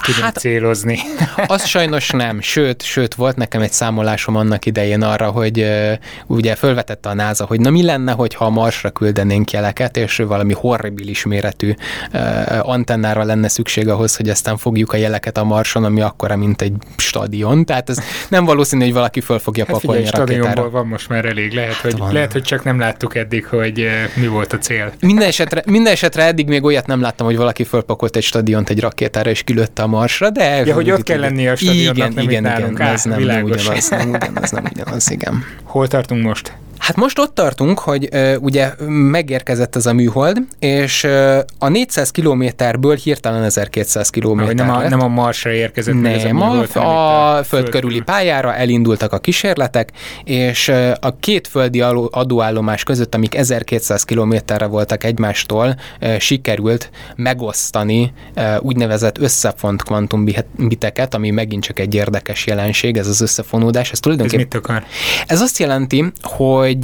tudunk 0.00 0.24
hát, 0.24 0.36
célozni. 0.36 0.98
Az 1.46 1.66
sajnos 1.66 2.10
nem, 2.10 2.40
sőt, 2.40 2.82
sőt, 2.82 3.14
volt 3.14 3.36
nekem 3.36 3.60
egy 3.60 3.72
számolásom 3.72 4.36
annak 4.36 4.66
idején 4.66 5.02
arra, 5.02 5.30
hogy 5.30 5.60
uh, 5.60 5.92
ugye 6.26 6.54
felvetette 6.54 7.08
a 7.08 7.14
NASA, 7.14 7.44
hogy 7.44 7.60
na 7.60 7.70
mi 7.70 7.82
lenne, 7.82 8.12
hogyha 8.12 8.44
a 8.44 8.50
Marsra 8.50 8.90
küldenénk 8.90 9.50
jeleket, 9.50 9.96
és 9.96 10.16
valami 10.16 10.52
horribilis 10.52 11.24
méretű 11.24 11.74
uh, 12.12 12.68
antennára 12.68 13.24
lenne 13.24 13.48
szükség 13.48 13.88
ahhoz, 13.88 14.16
hogy 14.16 14.28
aztán 14.28 14.56
fogjuk 14.56 14.92
a 14.92 14.96
jeleket 14.96 15.38
a 15.38 15.44
Marson, 15.44 15.84
ami 15.84 16.00
akkora, 16.00 16.36
mint 16.36 16.62
egy 16.62 16.72
stadion. 16.96 17.64
Tehát 17.64 17.90
ez 17.90 17.98
nem 18.28 18.44
valószínű, 18.44 18.84
hogy 18.84 18.92
valaki 18.92 19.20
föl 19.20 19.38
fogja 19.38 19.64
hát 19.64 19.74
pakolni 19.74 20.04
figyelj, 20.04 20.22
a 20.22 20.26
stadionból 20.26 20.70
van 20.70 20.86
most 20.86 21.08
már 21.08 21.24
elég. 21.24 21.52
Lehet, 21.52 21.72
hát 21.72 21.82
hogy, 21.82 21.98
van. 21.98 22.12
lehet, 22.12 22.32
hogy 22.32 22.42
csak 22.42 22.64
nem 22.64 22.78
láttuk 22.78 23.14
eddig, 23.14 23.46
hogy 23.46 23.88
mi 24.14 24.26
volt 24.26 24.52
a 24.52 24.58
cél. 24.58 24.92
Minden 25.00 25.28
esetre, 25.28 25.62
minden 25.66 25.92
esetre 25.92 26.24
eddig 26.24 26.46
még 26.46 26.64
olyat 26.64 26.86
nem 26.86 27.00
láttam, 27.00 27.26
hogy 27.26 27.36
valaki 27.36 27.64
fölpakolt 27.64 28.16
egy 28.16 28.22
stadiont 28.22 28.70
egy 28.70 28.80
rakétára 28.80 29.30
és 29.30 29.42
kilőtte 29.42 29.82
a 29.82 29.86
Marsra, 29.90 30.30
de... 30.30 30.64
Ja, 30.64 30.74
hogy 30.74 30.90
ott 30.90 31.02
kell 31.02 31.20
lenni 31.20 31.48
a 31.48 31.56
stadionnak, 31.56 31.96
igen, 31.96 32.12
nem 32.12 32.24
igen, 32.24 32.44
igen, 32.46 32.80
ez 32.80 33.04
nem, 33.04 33.22
nem 33.22 33.42
ugyanaz, 33.42 33.88
nem 33.88 34.10
ugyanaz, 34.10 34.50
nem 34.50 34.64
ugyanaz, 34.72 35.10
igen. 35.10 35.44
Hol 35.62 35.88
tartunk 35.88 36.22
most? 36.22 36.52
Hát 36.80 36.96
most 36.96 37.18
ott 37.18 37.34
tartunk, 37.34 37.78
hogy 37.78 38.08
uh, 38.12 38.34
ugye 38.40 38.72
megérkezett 38.88 39.76
ez 39.76 39.86
a 39.86 39.92
műhold, 39.92 40.38
és 40.58 41.04
uh, 41.04 41.38
a 41.58 41.68
400 41.68 42.10
kilométerből 42.10 42.96
hirtelen 42.96 43.42
1200 43.42 44.10
kilométer 44.10 44.54
nem 44.54 44.70
a, 44.70 44.88
nem 44.88 45.00
a 45.00 45.08
Marsra 45.08 45.50
érkezett 45.50 45.94
nem, 45.94 46.12
ez 46.12 46.24
a 46.24 46.32
műhold, 46.32 46.70
a, 46.74 47.36
a 47.36 47.42
föld 47.42 47.68
körüli 47.68 48.00
pályára 48.00 48.54
elindultak 48.54 49.12
a 49.12 49.18
kísérletek, 49.18 49.90
és 50.24 50.68
uh, 50.68 50.90
a 51.00 51.16
két 51.20 51.48
földi 51.48 51.80
adóállomás 52.10 52.82
között, 52.82 53.14
amik 53.14 53.34
1200 53.34 54.04
kilométerre 54.04 54.66
voltak 54.66 55.04
egymástól, 55.04 55.76
uh, 56.00 56.18
sikerült 56.18 56.90
megosztani 57.16 58.12
uh, 58.36 58.44
úgynevezett 58.60 59.18
összefont 59.18 59.82
kvantumbiteket, 59.82 61.14
ami 61.14 61.30
megint 61.30 61.62
csak 61.62 61.78
egy 61.78 61.94
érdekes 61.94 62.46
jelenség, 62.46 62.96
ez 62.96 63.06
az 63.06 63.20
összefonódás. 63.20 63.90
Ez, 63.90 63.98
ez 64.18 64.32
mit 64.32 64.54
akar? 64.54 64.84
Ez 65.26 65.40
azt 65.40 65.58
jelenti, 65.58 66.12
hogy 66.22 66.79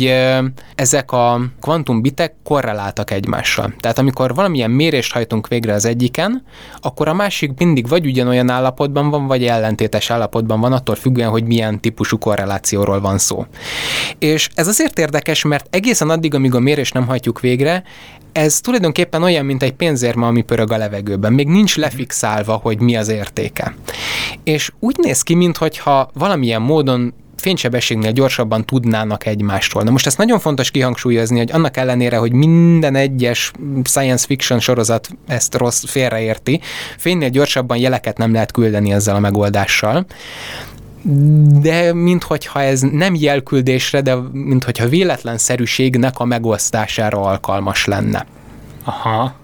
ezek 0.74 1.12
a 1.12 1.40
kvantumbitek 1.60 2.34
korreláltak 2.44 3.10
egymással. 3.10 3.74
Tehát 3.80 3.98
amikor 3.98 4.34
valamilyen 4.34 4.70
mérést 4.70 5.12
hajtunk 5.12 5.48
végre 5.48 5.72
az 5.72 5.84
egyiken, 5.84 6.44
akkor 6.80 7.08
a 7.08 7.14
másik 7.14 7.52
mindig 7.58 7.88
vagy 7.88 8.06
ugyanolyan 8.06 8.50
állapotban 8.50 9.10
van, 9.10 9.26
vagy 9.26 9.44
ellentétes 9.44 10.10
állapotban 10.10 10.60
van, 10.60 10.72
attól 10.72 10.94
függően, 10.94 11.30
hogy 11.30 11.44
milyen 11.44 11.80
típusú 11.80 12.18
korrelációról 12.18 13.00
van 13.00 13.18
szó. 13.18 13.46
És 14.18 14.48
ez 14.54 14.68
azért 14.68 14.98
érdekes, 14.98 15.44
mert 15.44 15.66
egészen 15.70 16.10
addig, 16.10 16.34
amíg 16.34 16.54
a 16.54 16.60
mérést 16.60 16.94
nem 16.94 17.06
hajtjuk 17.06 17.40
végre, 17.40 17.82
ez 18.32 18.60
tulajdonképpen 18.60 19.22
olyan, 19.22 19.44
mint 19.44 19.62
egy 19.62 19.72
pénzérma, 19.72 20.26
ami 20.26 20.42
pörög 20.42 20.72
a 20.72 20.76
levegőben. 20.76 21.32
Még 21.32 21.48
nincs 21.48 21.76
lefixálva, 21.76 22.54
hogy 22.54 22.80
mi 22.80 22.96
az 22.96 23.08
értéke. 23.08 23.74
És 24.44 24.72
úgy 24.78 24.96
néz 24.98 25.22
ki, 25.22 25.34
mintha 25.34 26.10
valamilyen 26.14 26.62
módon 26.62 27.14
fénysebességnél 27.36 28.12
gyorsabban 28.12 28.64
tudnának 28.64 29.26
egymástól. 29.26 29.82
Na 29.82 29.90
most 29.90 30.06
ezt 30.06 30.18
nagyon 30.18 30.38
fontos 30.38 30.70
kihangsúlyozni, 30.70 31.38
hogy 31.38 31.52
annak 31.52 31.76
ellenére, 31.76 32.16
hogy 32.16 32.32
minden 32.32 32.94
egyes 32.94 33.52
science 33.84 34.26
fiction 34.26 34.60
sorozat 34.60 35.08
ezt 35.26 35.54
rossz 35.54 35.84
félreérti, 35.86 36.60
fénynél 36.96 37.28
gyorsabban 37.28 37.76
jeleket 37.76 38.18
nem 38.18 38.32
lehet 38.32 38.52
küldeni 38.52 38.92
ezzel 38.92 39.14
a 39.14 39.20
megoldással, 39.20 40.06
de 41.60 41.92
minthogyha 41.94 42.62
ez 42.62 42.80
nem 42.80 43.14
jelküldésre, 43.14 44.00
de 44.00 44.14
minthogyha 44.32 44.88
véletlenszerűségnek 44.88 46.18
a 46.18 46.24
megosztására 46.24 47.20
alkalmas 47.20 47.84
lenne. 47.84 48.26
Aha. 48.84 49.34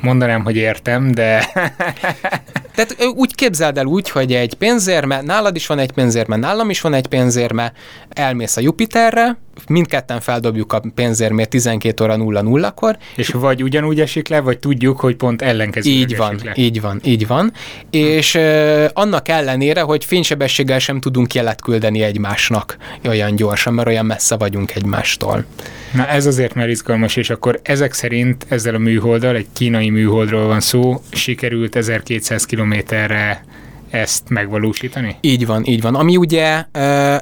Mondanám, 0.00 0.44
hogy 0.44 0.56
értem, 0.56 1.12
de... 1.12 1.44
Tehát 2.76 3.14
úgy 3.14 3.34
képzeld 3.34 3.78
el 3.78 3.86
úgy, 3.86 4.10
hogy 4.10 4.32
egy 4.34 4.54
pénzérme, 4.54 5.20
nálad 5.20 5.56
is 5.56 5.66
van 5.66 5.78
egy 5.78 5.90
pénzérme, 5.90 6.36
nálam 6.36 6.70
is 6.70 6.80
van 6.80 6.94
egy 6.94 7.06
pénzérme, 7.06 7.72
elmész 8.08 8.56
a 8.56 8.60
Jupiterre, 8.60 9.38
mindketten 9.68 10.20
feldobjuk 10.20 10.72
a 10.72 10.82
pénzérmét 10.94 11.48
12 11.48 12.04
óra 12.04 12.16
00-kor. 12.18 12.96
És 13.16 13.28
vagy 13.28 13.62
ugyanúgy 13.62 14.00
esik 14.00 14.28
le, 14.28 14.40
vagy 14.40 14.58
tudjuk, 14.58 15.00
hogy 15.00 15.16
pont 15.16 15.42
ellenkező 15.42 15.90
Így 15.90 16.16
van, 16.16 16.40
le. 16.44 16.52
így 16.54 16.80
van, 16.80 17.00
így 17.04 17.26
van. 17.26 17.52
És 17.90 18.34
uh, 18.34 18.84
annak 18.92 19.28
ellenére, 19.28 19.80
hogy 19.80 20.04
fénysebességgel 20.04 20.78
sem 20.78 21.00
tudunk 21.00 21.34
jelet 21.34 21.60
küldeni 21.60 22.02
egymásnak 22.02 22.76
olyan 23.08 23.36
gyorsan, 23.36 23.74
mert 23.74 23.88
olyan 23.88 24.06
messze 24.06 24.36
vagyunk 24.36 24.74
egymástól. 24.74 25.44
Na 25.92 26.06
ez 26.08 26.26
azért 26.26 26.54
már 26.54 26.68
izgalmas, 26.68 27.16
és 27.16 27.30
akkor 27.30 27.60
ezek 27.62 27.92
szerint 27.92 28.46
ezzel 28.48 28.74
a 28.74 28.78
műholddal, 28.78 29.36
egy 29.36 29.46
kínai 29.52 29.90
műholdról 29.90 30.46
van 30.46 30.60
szó, 30.60 31.02
sikerült 31.10 31.76
1200 31.76 32.44
kilométerre 32.66 33.42
ezt 33.90 34.28
megvalósítani? 34.28 35.16
Így 35.20 35.46
van, 35.46 35.64
így 35.64 35.80
van. 35.80 35.94
Ami 35.94 36.16
ugye 36.16 36.64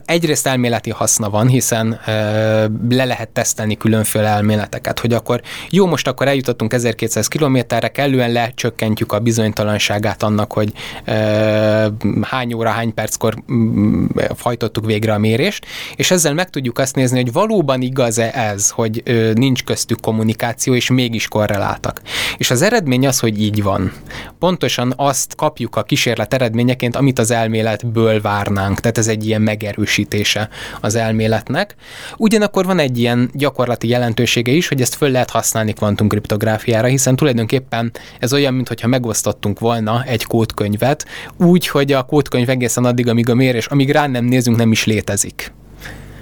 egyrészt 0.05 0.47
elméleti 0.47 0.91
haszna 0.91 1.31
van, 1.31 1.49
hiszen 1.49 2.01
le 2.89 3.05
lehet 3.05 3.29
tesztelni 3.29 3.77
különféle 3.77 4.27
elméleteket, 4.29 4.99
hogy 4.99 5.13
akkor 5.13 5.41
jó, 5.71 5.87
most 5.87 6.09
akkor 6.09 6.29
eljutottunk 6.29 6.73
1200 6.73 7.29
kilométerre, 7.29 7.89
kellően 7.89 8.33
lecsökkentjük 8.33 9.13
a 9.13 9.19
bizonytalanságát 9.19 10.23
annak, 10.23 10.53
hogy 10.53 10.73
hány 12.23 12.53
óra, 12.53 12.71
hány 12.71 12.95
perckor 12.95 13.35
hajtottuk 14.39 14.87
végre 14.87 15.13
a 15.13 15.19
mérést, 15.19 15.67
és 15.97 16.11
ezzel 16.11 16.35
meg 16.35 16.51
tudjuk 16.51 16.79
azt 16.79 16.95
nézni, 16.95 17.21
hogy 17.21 17.33
valóban 17.33 17.83
igaz-e 17.83 18.31
ez, 18.35 18.71
hogy 18.71 19.03
nincs 19.35 19.65
köztük 19.65 20.01
kommunikáció, 20.01 20.75
és 20.75 20.91
mégis 20.91 21.29
korreláltak. 21.29 22.01
És 22.37 22.51
az 22.51 22.63
eredmény 22.63 23.07
az, 23.07 23.19
hogy 23.19 23.41
így 23.41 23.63
van. 23.63 23.93
Pontosan 24.39 24.93
azt 24.97 25.35
kapjuk 25.37 25.77
a 25.77 25.83
kísérlet 25.83 26.35
eredmény 26.35 26.53
eredményeként, 26.55 26.97
amit 26.97 27.19
az 27.19 27.31
elméletből 27.31 28.21
várnánk. 28.21 28.81
Tehát 28.81 28.99
ez 28.99 29.09
egy 29.09 29.27
ilyen 29.27 29.43
megerősítése 29.43 30.49
az 30.81 30.95
elméletnek. 30.95 31.75
Ugyanakkor 32.17 32.65
van 32.65 32.79
egy 32.79 32.99
ilyen 32.99 33.31
gyakorlati 33.33 33.89
jelentősége 33.89 34.53
is, 34.53 34.69
hogy 34.69 34.81
ezt 34.81 34.95
föl 34.95 35.11
lehet 35.11 35.31
használni 35.31 35.73
kvantumkriptográfiára, 35.73 36.87
hiszen 36.87 37.17
tulajdonképpen 37.17 37.93
ez 38.19 38.33
olyan, 38.33 38.55
mintha 38.55 38.87
megosztottunk 38.87 39.59
volna 39.59 40.05
egy 40.05 40.25
kódkönyvet, 40.25 41.07
úgy, 41.37 41.67
hogy 41.67 41.93
a 41.93 42.03
kódkönyv 42.03 42.49
egészen 42.49 42.85
addig, 42.85 43.09
amíg 43.09 43.29
a 43.29 43.35
mérés, 43.35 43.67
amíg 43.67 43.91
rá 43.91 44.07
nem 44.07 44.25
nézünk, 44.25 44.57
nem 44.57 44.73
is 44.73 44.85
létezik. 44.85 45.53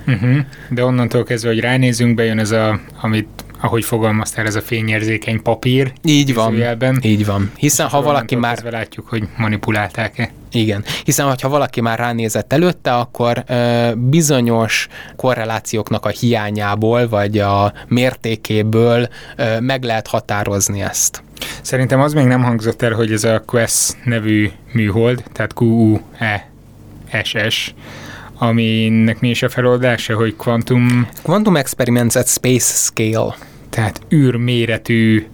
Uh-huh. 0.06 0.36
De 0.70 0.84
onnantól 0.84 1.22
kezdve, 1.24 1.48
hogy 1.48 1.60
ránézünk, 1.60 2.14
bejön 2.14 2.38
ez 2.38 2.50
a, 2.50 2.80
amit 3.00 3.28
ahogy 3.62 3.84
fogalmaztál, 3.84 4.46
ez 4.46 4.54
a 4.54 4.60
fényérzékeny 4.60 5.42
papír. 5.42 5.92
Így 6.04 6.34
van, 6.34 6.52
izőjelben. 6.52 6.98
így 7.02 7.26
van. 7.26 7.50
Hiszen 7.56 7.88
ha 7.88 8.02
valaki 8.02 8.34
már... 8.34 8.62
látjuk, 8.70 9.08
hogy 9.08 9.28
manipulálták-e. 9.36 10.30
Igen, 10.52 10.84
hiszen 11.04 11.36
ha 11.42 11.48
valaki 11.48 11.80
már 11.80 11.98
ránézett 11.98 12.52
előtte, 12.52 12.94
akkor 12.94 13.44
ö, 13.46 13.90
bizonyos 13.96 14.88
korrelációknak 15.16 16.06
a 16.06 16.08
hiányából, 16.08 17.08
vagy 17.08 17.38
a 17.38 17.72
mértékéből 17.88 19.08
ö, 19.36 19.60
meg 19.60 19.82
lehet 19.82 20.06
határozni 20.06 20.80
ezt. 20.80 21.22
Szerintem 21.62 22.00
az 22.00 22.12
még 22.12 22.26
nem 22.26 22.42
hangzott 22.42 22.82
el, 22.82 22.92
hogy 22.92 23.12
ez 23.12 23.24
a 23.24 23.42
Quest 23.46 23.96
nevű 24.04 24.50
műhold, 24.72 25.22
tehát 25.32 25.52
Q-U-E-S-S, 25.60 26.64
aminek 28.38 29.20
mi 29.20 29.28
is 29.28 29.42
a 29.42 29.48
feloldása, 29.48 30.16
hogy 30.16 30.36
Quantum... 30.36 31.08
Quantum 31.22 31.56
Experiments 31.56 32.14
at 32.14 32.28
Space 32.28 32.74
Scale 32.74 33.34
tehát 33.72 34.00
űrméretű 34.14 35.26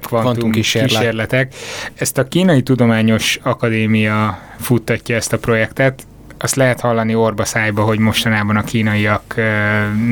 kvantum 0.00 0.50
kísérlet. 0.50 0.90
kísérletek. 0.90 1.54
Ezt 1.94 2.18
a 2.18 2.28
Kínai 2.28 2.62
Tudományos 2.62 3.38
Akadémia 3.42 4.38
futtatja 4.58 5.16
ezt 5.16 5.32
a 5.32 5.38
projektet, 5.38 6.06
azt 6.38 6.54
lehet 6.54 6.80
hallani 6.80 7.14
orba 7.14 7.44
szájba, 7.44 7.82
hogy 7.82 7.98
mostanában 7.98 8.56
a 8.56 8.62
kínaiak 8.62 9.34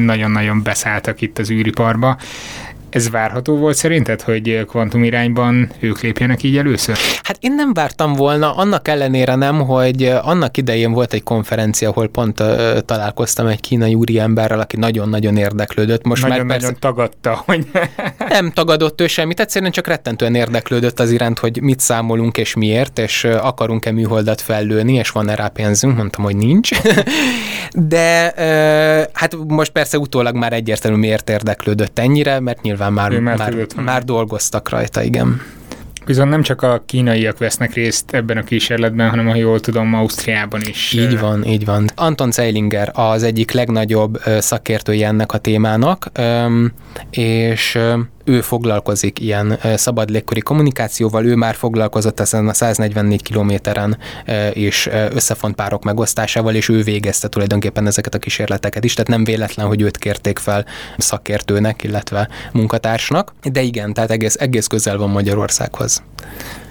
nagyon-nagyon 0.05 0.63
beszálltak 0.63 1.21
itt 1.21 1.39
az 1.39 1.51
űriparba. 1.51 2.19
Ez 2.91 3.11
várható 3.11 3.57
volt 3.57 3.77
szerinted, 3.77 4.23
hogy 4.23 4.65
kvantum 4.69 5.05
irányban 5.05 5.71
ők 5.81 6.01
lépjenek 6.01 6.43
így 6.43 6.57
először? 6.57 6.97
Hát 7.23 7.37
én 7.41 7.55
nem 7.55 7.73
vártam 7.73 8.13
volna, 8.13 8.55
annak 8.55 8.89
ellenére 8.89 9.35
nem, 9.35 9.61
hogy 9.61 10.03
annak 10.23 10.57
idején 10.57 10.93
volt 10.93 11.13
egy 11.13 11.23
konferencia, 11.23 11.89
ahol 11.89 12.09
pont 12.09 12.41
uh, 12.41 12.79
találkoztam 12.79 13.47
egy 13.47 13.61
kínai 13.61 13.95
úri 13.95 14.19
emberrel, 14.19 14.61
aki 14.61 14.77
nagyon-nagyon 14.77 15.37
érdeklődött. 15.37 16.05
Most 16.05 16.23
nagyon, 16.23 16.47
már 16.47 16.59
persze... 16.59 16.77
tagadta, 16.79 17.43
hogy... 17.47 17.67
nem 18.29 18.51
tagadott 18.51 19.01
ő 19.01 19.07
semmit, 19.07 19.41
egyszerűen 19.41 19.71
csak 19.71 19.87
rettentően 19.87 20.35
érdeklődött 20.35 21.01
az 21.01 21.11
iránt, 21.11 21.39
hogy 21.39 21.63
mit 21.63 21.81
számolunk 21.81 22.39
és 22.39 22.55
miért, 22.55 22.99
és 22.99 23.25
akarunk-e 23.25 23.93
műholdat 23.93 24.41
fellőni, 24.41 24.95
és 24.95 25.11
van-e 25.11 25.35
rá 25.35 25.49
pénzünk, 25.49 25.97
mondtam, 25.97 26.25
hogy 26.25 26.37
nincs. 26.37 26.71
De 27.73 28.33
uh, 28.37 29.11
hát 29.13 29.37
most 29.47 29.71
persze 29.71 29.99
utólag 29.99 30.35
már 30.35 30.53
egyértelmű 30.53 30.99
miért 30.99 31.31
érdeklődött 31.31 31.99
ennyire, 31.99 32.41
mert 32.41 32.63
nyilván 32.63 32.80
nyilván 32.89 33.21
már, 33.21 33.37
már, 33.37 33.55
már, 33.55 33.67
már 33.85 34.05
dolgoztak 34.05 34.69
rajta, 34.69 35.03
igen. 35.03 35.41
Viszont 36.05 36.31
nem 36.31 36.43
csak 36.43 36.63
a 36.63 36.83
kínaiak 36.87 37.39
vesznek 37.39 37.75
részt 37.75 38.13
ebben 38.13 38.37
a 38.37 38.43
kísérletben, 38.43 39.11
hanem 39.11 39.27
ha 39.27 39.35
jól 39.35 39.61
tudom, 39.61 39.95
Ausztriában 39.95 40.61
is. 40.61 40.93
Így 40.93 41.19
van, 41.19 41.45
így 41.45 41.65
van. 41.65 41.91
Anton 41.95 42.31
Zeilinger 42.31 42.91
az 42.95 43.23
egyik 43.23 43.51
legnagyobb 43.51 44.19
szakértője 44.39 45.07
ennek 45.07 45.33
a 45.33 45.39
témának, 45.39 46.11
és 47.11 47.79
ő 48.31 48.41
foglalkozik 48.41 49.21
ilyen 49.21 49.59
szabad 49.75 50.11
légkori 50.11 50.41
kommunikációval, 50.41 51.27
ő 51.27 51.35
már 51.35 51.55
foglalkozott 51.55 52.21
ezen 52.21 52.49
a 52.49 52.53
144 52.53 53.23
kilométeren 53.23 53.99
és 54.53 54.89
összefont 55.13 55.55
párok 55.55 55.85
megosztásával, 55.85 56.55
és 56.55 56.69
ő 56.69 56.83
végezte 56.83 57.29
tulajdonképpen 57.29 57.87
ezeket 57.87 58.15
a 58.15 58.19
kísérleteket 58.19 58.85
is, 58.85 58.95
tehát 58.95 59.11
nem 59.11 59.25
véletlen, 59.25 59.67
hogy 59.67 59.83
őt 59.83 59.99
kérték 59.99 60.39
fel 60.39 60.65
szakértőnek, 60.99 61.83
illetve 61.83 62.29
munkatársnak, 62.53 63.33
de 63.43 63.61
igen, 63.61 63.93
tehát 63.93 64.11
egész, 64.11 64.37
egész 64.39 64.67
közel 64.67 64.97
van 64.97 65.11
Magyarországhoz. 65.11 66.03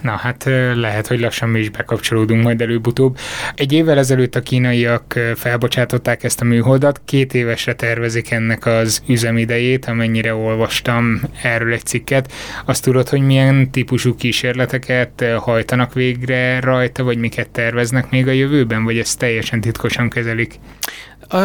Na 0.02 0.12
hát 0.12 0.44
lehet, 0.76 1.08
hogy 1.08 1.20
lassan 1.20 1.50
mi 1.50 1.60
is 1.60 1.70
bekapcsolódunk 1.70 2.44
majd 2.44 2.62
előbb-utóbb. 2.62 3.18
Egy 3.56 3.74
évvel 3.74 3.98
ezelőtt 3.98 4.36
a 4.36 4.42
kínaiak 4.42 5.20
felbocsátották 5.36 6.24
ezt 6.24 6.42
a 6.42 6.46
műholdat, 6.46 7.02
két 7.06 7.34
évesre 7.34 7.74
tervezik 7.74 8.32
ennek 8.32 8.66
az 8.66 9.04
üzemidejét, 9.08 9.86
amennyire 9.86 10.36
olvastam 10.36 11.22
erről 11.44 11.74
egy 11.74 11.86
cikket. 11.86 12.32
Azt 12.66 12.84
tudod, 12.84 13.10
hogy 13.10 13.22
milyen 13.22 13.72
típusú 13.72 14.16
kísérleteket 14.16 15.26
hajtanak 15.38 15.94
végre 15.94 16.60
rajta, 16.60 17.04
vagy 17.04 17.18
miket 17.18 17.50
terveznek 17.50 18.10
még 18.10 18.28
a 18.28 18.32
jövőben, 18.32 18.84
vagy 18.84 18.98
ezt 18.98 19.20
teljesen 19.20 19.62
titkosan 19.62 20.10
kezelik? 20.10 20.54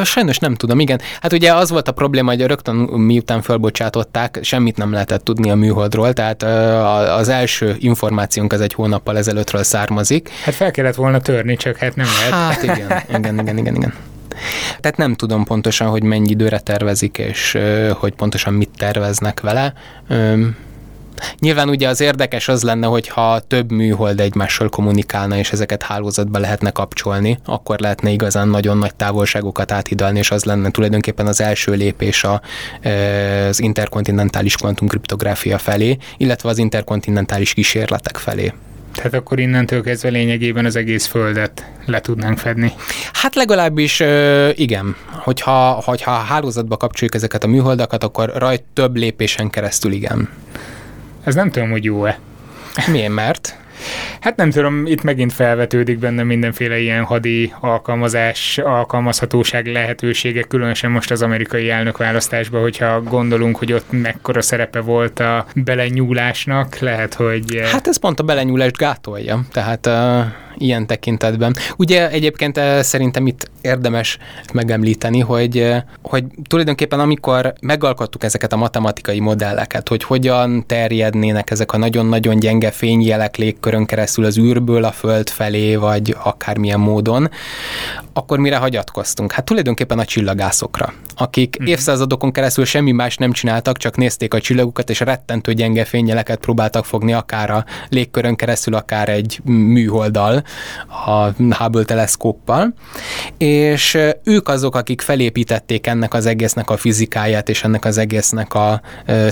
Sajnos 0.04 0.38
nem 0.38 0.54
tudom, 0.54 0.80
igen. 0.80 1.00
Hát 1.20 1.32
ugye 1.32 1.54
az 1.54 1.70
volt 1.70 1.88
a 1.88 1.92
probléma, 1.92 2.30
hogy 2.30 2.46
rögtön 2.46 2.76
miután 2.76 3.42
felbocsátották, 3.42 4.38
semmit 4.42 4.76
nem 4.76 4.92
lehetett 4.92 5.24
tudni 5.24 5.50
a 5.50 5.54
műholdról, 5.54 6.12
tehát 6.12 6.42
az 7.18 7.28
első 7.28 7.76
információnk 7.78 8.52
az 8.52 8.60
egy 8.60 8.74
hónappal 8.74 9.16
ezelőttről 9.16 9.62
származik. 9.62 10.30
Hát 10.44 10.54
fel 10.54 10.70
kellett 10.70 10.94
volna 10.94 11.20
törni, 11.20 11.56
csak 11.56 11.76
hát 11.76 11.96
nem 11.96 12.06
lehet. 12.18 12.32
Hát 12.32 12.62
igen, 12.62 13.02
igen, 13.08 13.38
igen, 13.38 13.58
igen, 13.58 13.74
igen. 13.74 13.94
Tehát 14.80 14.96
nem 14.96 15.14
tudom 15.14 15.44
pontosan, 15.44 15.88
hogy 15.88 16.02
mennyi 16.02 16.30
időre 16.30 16.58
tervezik, 16.58 17.18
és 17.18 17.58
hogy 17.92 18.14
pontosan 18.14 18.52
mit 18.54 18.70
terveznek 18.76 19.40
vele. 19.40 19.72
Nyilván 21.38 21.68
ugye 21.68 21.88
az 21.88 22.00
érdekes 22.00 22.48
az 22.48 22.62
lenne, 22.62 22.86
hogyha 22.86 23.40
több 23.40 23.70
műhold 23.70 24.20
egymással 24.20 24.68
kommunikálna, 24.68 25.36
és 25.36 25.52
ezeket 25.52 25.82
hálózatba 25.82 26.38
lehetne 26.38 26.70
kapcsolni, 26.70 27.38
akkor 27.44 27.78
lehetne 27.78 28.10
igazán 28.10 28.48
nagyon 28.48 28.78
nagy 28.78 28.94
távolságokat 28.94 29.72
áthidalni, 29.72 30.18
és 30.18 30.30
az 30.30 30.44
lenne 30.44 30.70
tulajdonképpen 30.70 31.26
az 31.26 31.40
első 31.40 31.72
lépés 31.72 32.24
a, 32.24 32.40
az 33.48 33.60
interkontinentális 33.60 34.56
kvantumkriptográfia 34.56 35.58
felé, 35.58 35.96
illetve 36.16 36.48
az 36.48 36.58
interkontinentális 36.58 37.54
kísérletek 37.54 38.16
felé. 38.16 38.52
Tehát 38.94 39.14
akkor 39.14 39.38
innentől 39.38 39.82
kezdve 39.82 40.08
lényegében 40.08 40.64
az 40.64 40.76
egész 40.76 41.06
földet 41.06 41.70
le 41.86 42.00
tudnánk 42.00 42.38
fedni. 42.38 42.72
Hát 43.12 43.34
legalábbis 43.34 44.02
igen. 44.54 44.96
Hogyha, 45.10 45.82
hogyha 45.84 46.10
a 46.10 46.14
hálózatba 46.14 46.76
kapcsoljuk 46.76 47.14
ezeket 47.14 47.44
a 47.44 47.46
műholdakat, 47.46 48.04
akkor 48.04 48.32
rajt 48.36 48.62
több 48.72 48.96
lépésen 48.96 49.50
keresztül 49.50 49.92
igen. 49.92 50.28
Ez 51.24 51.34
nem 51.34 51.50
tudom, 51.50 51.70
hogy 51.70 51.84
jó-e. 51.84 52.18
Milyen, 52.86 53.12
mert? 53.12 53.58
Hát 54.20 54.36
nem 54.36 54.50
tudom, 54.50 54.86
itt 54.86 55.02
megint 55.02 55.32
felvetődik 55.32 55.98
benne 55.98 56.22
mindenféle 56.22 56.78
ilyen 56.78 57.04
hadi 57.04 57.52
alkalmazás, 57.60 58.58
alkalmazhatóság 58.58 59.66
lehetőségek, 59.66 60.46
különösen 60.46 60.90
most 60.90 61.10
az 61.10 61.22
amerikai 61.22 61.70
elnökválasztásban, 61.70 62.60
hogyha 62.60 63.02
gondolunk, 63.02 63.56
hogy 63.56 63.72
ott 63.72 63.86
mekkora 63.90 64.42
szerepe 64.42 64.80
volt 64.80 65.20
a 65.20 65.46
belenyúlásnak, 65.54 66.78
lehet, 66.78 67.14
hogy... 67.14 67.60
Hát 67.72 67.86
ez 67.86 67.98
pont 67.98 68.20
a 68.20 68.22
belenyúlást 68.22 68.76
gátolja, 68.76 69.40
tehát 69.52 69.86
uh, 69.86 70.24
ilyen 70.56 70.86
tekintetben. 70.86 71.54
Ugye 71.76 72.10
egyébként 72.10 72.58
uh, 72.58 72.80
szerintem 72.80 73.26
itt 73.26 73.50
érdemes 73.60 74.18
megemlíteni, 74.52 75.20
hogy, 75.20 75.58
uh, 75.58 75.76
hogy 76.02 76.24
tulajdonképpen 76.48 77.00
amikor 77.00 77.52
megalkottuk 77.60 78.24
ezeket 78.24 78.52
a 78.52 78.56
matematikai 78.56 79.20
modelleket, 79.20 79.88
hogy 79.88 80.04
hogyan 80.04 80.66
terjednének 80.66 81.50
ezek 81.50 81.72
a 81.72 81.78
nagyon-nagyon 81.78 82.38
gyenge 82.38 82.70
fényjelek 82.70 83.36
légkörön 83.74 83.86
keresztül 83.86 84.24
az 84.24 84.38
űrből 84.38 84.84
a 84.84 84.92
föld 84.92 85.28
felé, 85.28 85.76
vagy 85.76 86.16
akármilyen 86.22 86.80
módon, 86.80 87.30
akkor 88.12 88.38
mire 88.38 88.56
hagyatkoztunk? 88.56 89.32
Hát 89.32 89.44
tulajdonképpen 89.44 89.98
a 89.98 90.04
csillagászokra, 90.04 90.92
akik 91.16 91.56
mm. 91.62 91.66
évszázadokon 91.66 92.32
keresztül 92.32 92.64
semmi 92.64 92.92
más 92.92 93.16
nem 93.16 93.32
csináltak, 93.32 93.76
csak 93.76 93.96
nézték 93.96 94.34
a 94.34 94.40
csillagukat, 94.40 94.90
és 94.90 95.00
rettentő 95.00 95.52
gyenge 95.52 95.84
fényjeleket 95.84 96.38
próbáltak 96.38 96.84
fogni, 96.84 97.12
akár 97.12 97.50
a 97.50 97.64
légkörön 97.88 98.36
keresztül, 98.36 98.74
akár 98.74 99.08
egy 99.08 99.40
műholdal, 99.44 100.42
a 101.06 101.28
Hubble 101.54 101.84
teleszkóppal, 101.84 102.74
és 103.38 103.98
ők 104.24 104.48
azok, 104.48 104.76
akik 104.76 105.00
felépítették 105.00 105.86
ennek 105.86 106.14
az 106.14 106.26
egésznek 106.26 106.70
a 106.70 106.76
fizikáját, 106.76 107.48
és 107.48 107.64
ennek 107.64 107.84
az 107.84 107.98
egésznek 107.98 108.54
a 108.54 108.80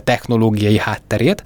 technológiai 0.04 0.78
hátterét, 0.78 1.42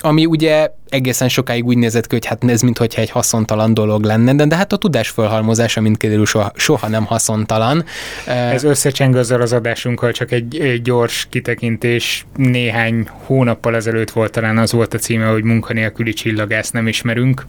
ami 0.00 0.26
ugye 0.26 0.70
egészen 0.88 1.28
sokáig 1.28 1.64
úgy 1.64 1.78
nézett 1.78 2.06
ki, 2.06 2.14
hogy 2.14 2.26
hát 2.26 2.44
ez 2.44 2.60
mintha 2.60 2.84
egy 2.84 3.10
haszontalan 3.10 3.74
dolog 3.74 4.04
lenne, 4.04 4.34
de, 4.34 4.46
de 4.46 4.56
hát 4.56 4.72
a 4.72 4.76
tudás 4.76 5.08
felhalmozása, 5.08 5.80
mint 5.80 5.96
kiderül, 5.96 6.26
soha, 6.26 6.52
soha 6.54 6.88
nem 6.88 7.04
haszontalan. 7.04 7.84
Ez 8.26 8.64
összecseng 8.64 9.16
azzal 9.16 9.40
az 9.40 9.52
adásunkkal, 9.52 10.12
csak 10.12 10.32
egy, 10.32 10.60
egy 10.60 10.82
gyors 10.82 11.26
kitekintés. 11.30 12.26
Néhány 12.36 13.08
hónappal 13.24 13.74
ezelőtt 13.74 14.10
volt 14.10 14.32
talán 14.32 14.58
az 14.58 14.72
volt 14.72 14.94
a 14.94 14.98
címe, 14.98 15.26
hogy 15.26 15.42
munkanélküli 15.42 16.12
csillagász 16.12 16.70
nem 16.70 16.86
ismerünk. 16.86 17.46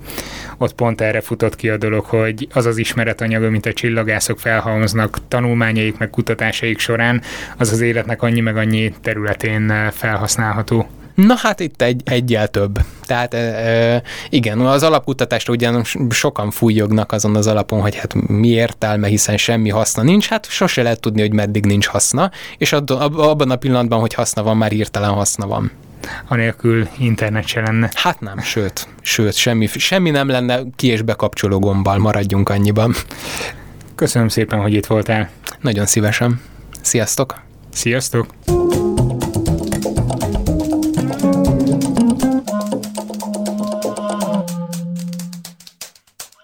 Ott 0.58 0.74
pont 0.74 1.02
erre 1.02 1.22
futott 1.22 1.56
ki 1.56 1.70
a 1.70 1.78
dolog, 1.78 2.06
hogy 2.06 2.48
az 2.54 2.66
az 2.66 2.78
ismeretanyag, 2.78 3.44
amit 3.44 3.66
a 3.66 3.74
csillagászok 3.74 4.40
felhalmoznak 4.40 5.18
tanulmányaik 5.28 5.98
meg 5.98 6.10
kutatásaik 6.10 6.80
során, 6.80 7.22
az 7.58 7.72
az 7.72 7.82
életnek 7.82 8.22
annyi 8.22 8.40
meg 8.40 8.58
annyi 8.58 8.94
területén 9.02 9.92
felhasználható. 9.92 10.88
Na 11.26 11.36
hát 11.36 11.60
itt 11.60 11.82
egy, 11.82 12.02
egyel 12.06 12.48
több. 12.48 12.80
Tehát 13.06 13.34
e, 13.34 14.02
igen, 14.30 14.60
az 14.60 14.84
alapkutatásra 14.84 15.54
ugyan 15.54 15.84
sokan 16.10 16.52
fújognak 16.52 17.12
azon 17.12 17.36
az 17.36 17.48
alapon, 17.48 17.82
hogy 17.82 17.96
hát 17.96 18.14
mi 18.14 18.48
értelme, 18.48 19.08
hiszen 19.08 19.38
semmi 19.38 19.70
haszna 19.70 20.04
nincs, 20.04 20.28
hát 20.28 20.50
sose 20.50 20.82
lehet 20.82 21.00
tudni, 21.00 21.22
hogy 21.22 21.34
meddig 21.34 21.66
nincs 21.66 21.88
haszna, 21.88 22.32
és 22.58 22.74
abban 22.74 23.52
a 23.52 23.56
pillanatban, 23.56 24.00
hogy 24.00 24.14
haszna 24.14 24.44
van, 24.44 24.58
már 24.58 24.72
hirtelen 24.72 25.10
haszna 25.10 25.48
van 25.48 25.72
anélkül 26.28 26.88
internet 26.98 27.48
se 27.48 27.62
lenne. 27.62 27.92
Hát 27.94 28.20
nem, 28.20 28.40
sőt, 28.40 28.88
sőt, 29.02 29.36
semmi, 29.36 29.68
semmi 29.68 30.10
nem 30.10 30.30
lenne 30.30 30.60
ki- 30.76 30.88
és 30.88 31.02
bekapcsoló 31.02 31.60
gombbal, 31.60 31.98
maradjunk 31.98 32.50
annyiban. 32.50 32.94
Köszönöm 33.96 34.28
szépen, 34.28 34.60
hogy 34.60 34.74
itt 34.74 34.86
voltál. 34.86 35.30
Nagyon 35.62 35.86
szívesen. 35.86 36.42
Sziasztok! 36.82 37.42
Sziasztok! 37.74 38.28